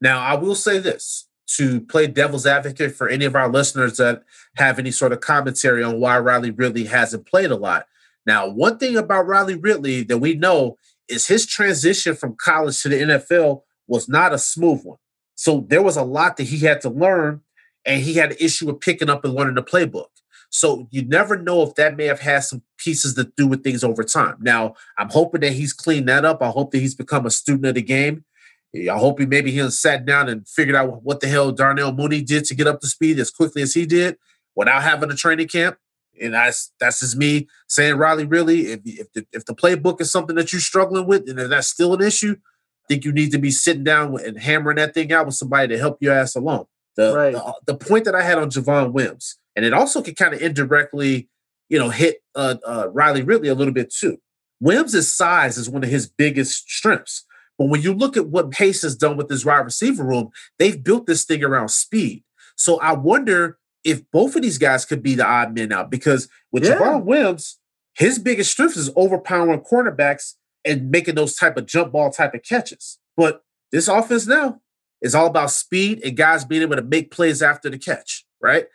[0.00, 4.22] Now, I will say this to play devil's advocate for any of our listeners that
[4.56, 7.86] have any sort of commentary on why Riley Ridley hasn't played a lot.
[8.26, 10.78] Now, one thing about Riley Ridley that we know
[11.08, 14.98] is his transition from college to the NFL was not a smooth one.
[15.34, 17.40] So there was a lot that he had to learn,
[17.84, 20.06] and he had an issue with picking up and learning the playbook.
[20.50, 23.82] So you never know if that may have had some pieces to do with things
[23.82, 24.36] over time.
[24.40, 26.40] Now, I'm hoping that he's cleaned that up.
[26.42, 28.24] I hope that he's become a student of the game.
[28.74, 32.22] I hope he maybe he sat down and figured out what the hell Darnell Mooney
[32.22, 34.16] did to get up to speed as quickly as he did
[34.54, 35.76] without having a training camp.
[36.20, 40.10] And that's that's just me saying, Riley, really, if if the, if the playbook is
[40.10, 43.32] something that you're struggling with, and if that's still an issue, I think you need
[43.32, 46.34] to be sitting down and hammering that thing out with somebody to help your ass
[46.34, 46.66] along.
[46.96, 47.32] The Right.
[47.32, 50.40] the, the point that I had on Javon Wims, and it also could kind of
[50.40, 51.28] indirectly,
[51.68, 54.18] you know, hit uh, uh, Riley Ridley a little bit too.
[54.60, 57.24] Wims' size is one of his biggest strengths.
[57.58, 60.82] But when you look at what Pace has done with his wide receiver room, they've
[60.82, 62.24] built this thing around speed.
[62.56, 66.28] So I wonder if both of these guys could be the odd men out because
[66.50, 66.76] with Yeah.
[66.76, 67.58] Javon Wims,
[67.94, 72.42] his biggest strength is overpowering cornerbacks and making those type of jump ball type of
[72.42, 72.98] catches.
[73.16, 74.60] But this offense now
[75.02, 78.66] is all about speed and guys being able to make plays after the catch, right?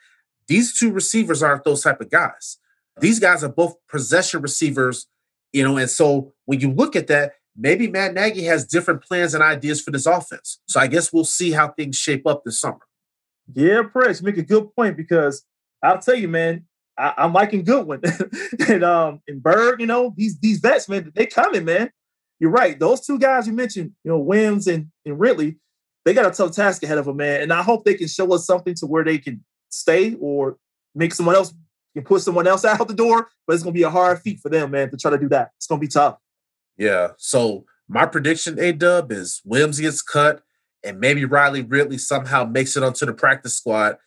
[0.48, 2.58] These two receivers aren't those type of guys.
[3.00, 5.08] These guys are both possession receivers,
[5.52, 9.34] you know, and so when you look at that, maybe Matt Nagy has different plans
[9.34, 10.60] and ideas for this offense.
[10.68, 12.80] So I guess we'll see how things shape up this summer.
[13.54, 15.44] Yeah, Prez, make a good point because
[15.82, 16.66] I'll tell you, man,
[16.98, 18.02] I, I'm liking Goodwin
[18.68, 19.80] and um and Byrd.
[19.82, 21.92] You know, these these vets, man, they coming, man.
[22.40, 22.80] You're right.
[22.80, 25.58] Those two guys you mentioned, you know, Wims and and Ridley,
[26.06, 27.42] they got a tough task ahead of them, man.
[27.42, 30.58] And I hope they can show us something to where they can stay or
[30.94, 31.54] make someone else
[31.96, 33.30] can put someone else out the door.
[33.48, 35.52] But it's gonna be a hard feat for them, man, to try to do that.
[35.58, 36.18] It's gonna be tough.
[36.78, 37.10] Yeah.
[37.18, 40.44] So my prediction, A Dub, is Wims gets cut,
[40.84, 43.98] and maybe Riley Ridley somehow makes it onto the practice squad.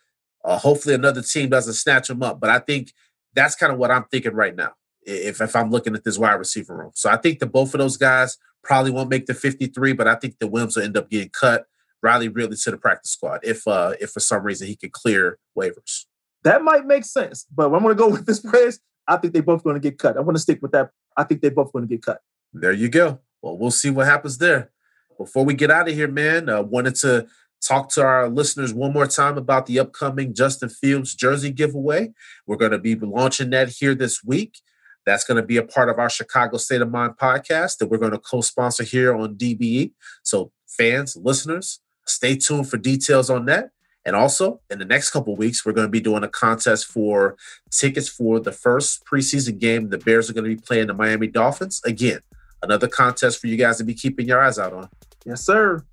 [0.45, 2.41] Uh, hopefully, another team doesn't snatch him up.
[2.41, 2.93] But I think
[3.35, 4.73] that's kind of what I'm thinking right now.
[5.03, 7.79] If if I'm looking at this wide receiver room, so I think that both of
[7.79, 11.11] those guys probably won't make the 53, but I think the Wims will end up
[11.11, 11.67] getting cut.
[12.03, 15.39] Riley Ridley to the practice squad if uh if for some reason he could clear
[15.57, 16.07] waivers.
[16.45, 17.47] That might make sense.
[17.51, 18.81] But I'm gonna go with this Perez.
[19.07, 20.17] I think they both gonna get cut.
[20.17, 20.91] I'm gonna stick with that.
[21.17, 22.21] I think they both gonna get cut.
[22.53, 23.21] There you go.
[23.41, 24.71] Well, we'll see what happens there.
[25.19, 27.27] Before we get out of here, man, uh, wanted to
[27.61, 32.13] talk to our listeners one more time about the upcoming Justin Fields jersey giveaway.
[32.47, 34.59] We're going to be launching that here this week.
[35.07, 37.99] That's going to be a part of our Chicago State of Mind podcast that we're
[37.99, 39.93] going to co-sponsor here on DBE.
[40.23, 43.71] So, fans, listeners, stay tuned for details on that.
[44.05, 47.37] And also, in the next couple weeks, we're going to be doing a contest for
[47.71, 49.91] tickets for the first preseason game.
[49.91, 51.81] The Bears are going to be playing the Miami Dolphins.
[51.85, 52.21] Again,
[52.63, 54.89] another contest for you guys to be keeping your eyes out on.
[55.25, 55.85] Yes, sir.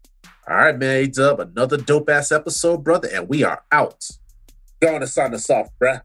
[0.49, 1.03] All right, man.
[1.03, 4.09] A Dub, another dope ass episode, brother, and we are out.
[4.81, 6.01] Going to sign us off, bruh.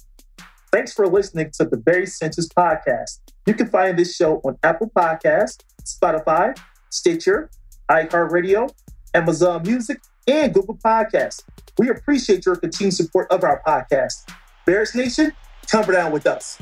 [0.72, 3.20] Thanks for listening to the Barry Sanchez podcast.
[3.46, 6.58] You can find this show on Apple Podcasts, Spotify,
[6.90, 7.48] Stitcher,
[7.88, 8.70] iHeartRadio,
[9.14, 11.42] Amazon Music, and Google Podcasts.
[11.78, 14.28] We appreciate your continued support of our podcast.
[14.66, 15.32] Bears Nation,
[15.70, 16.60] come down with us.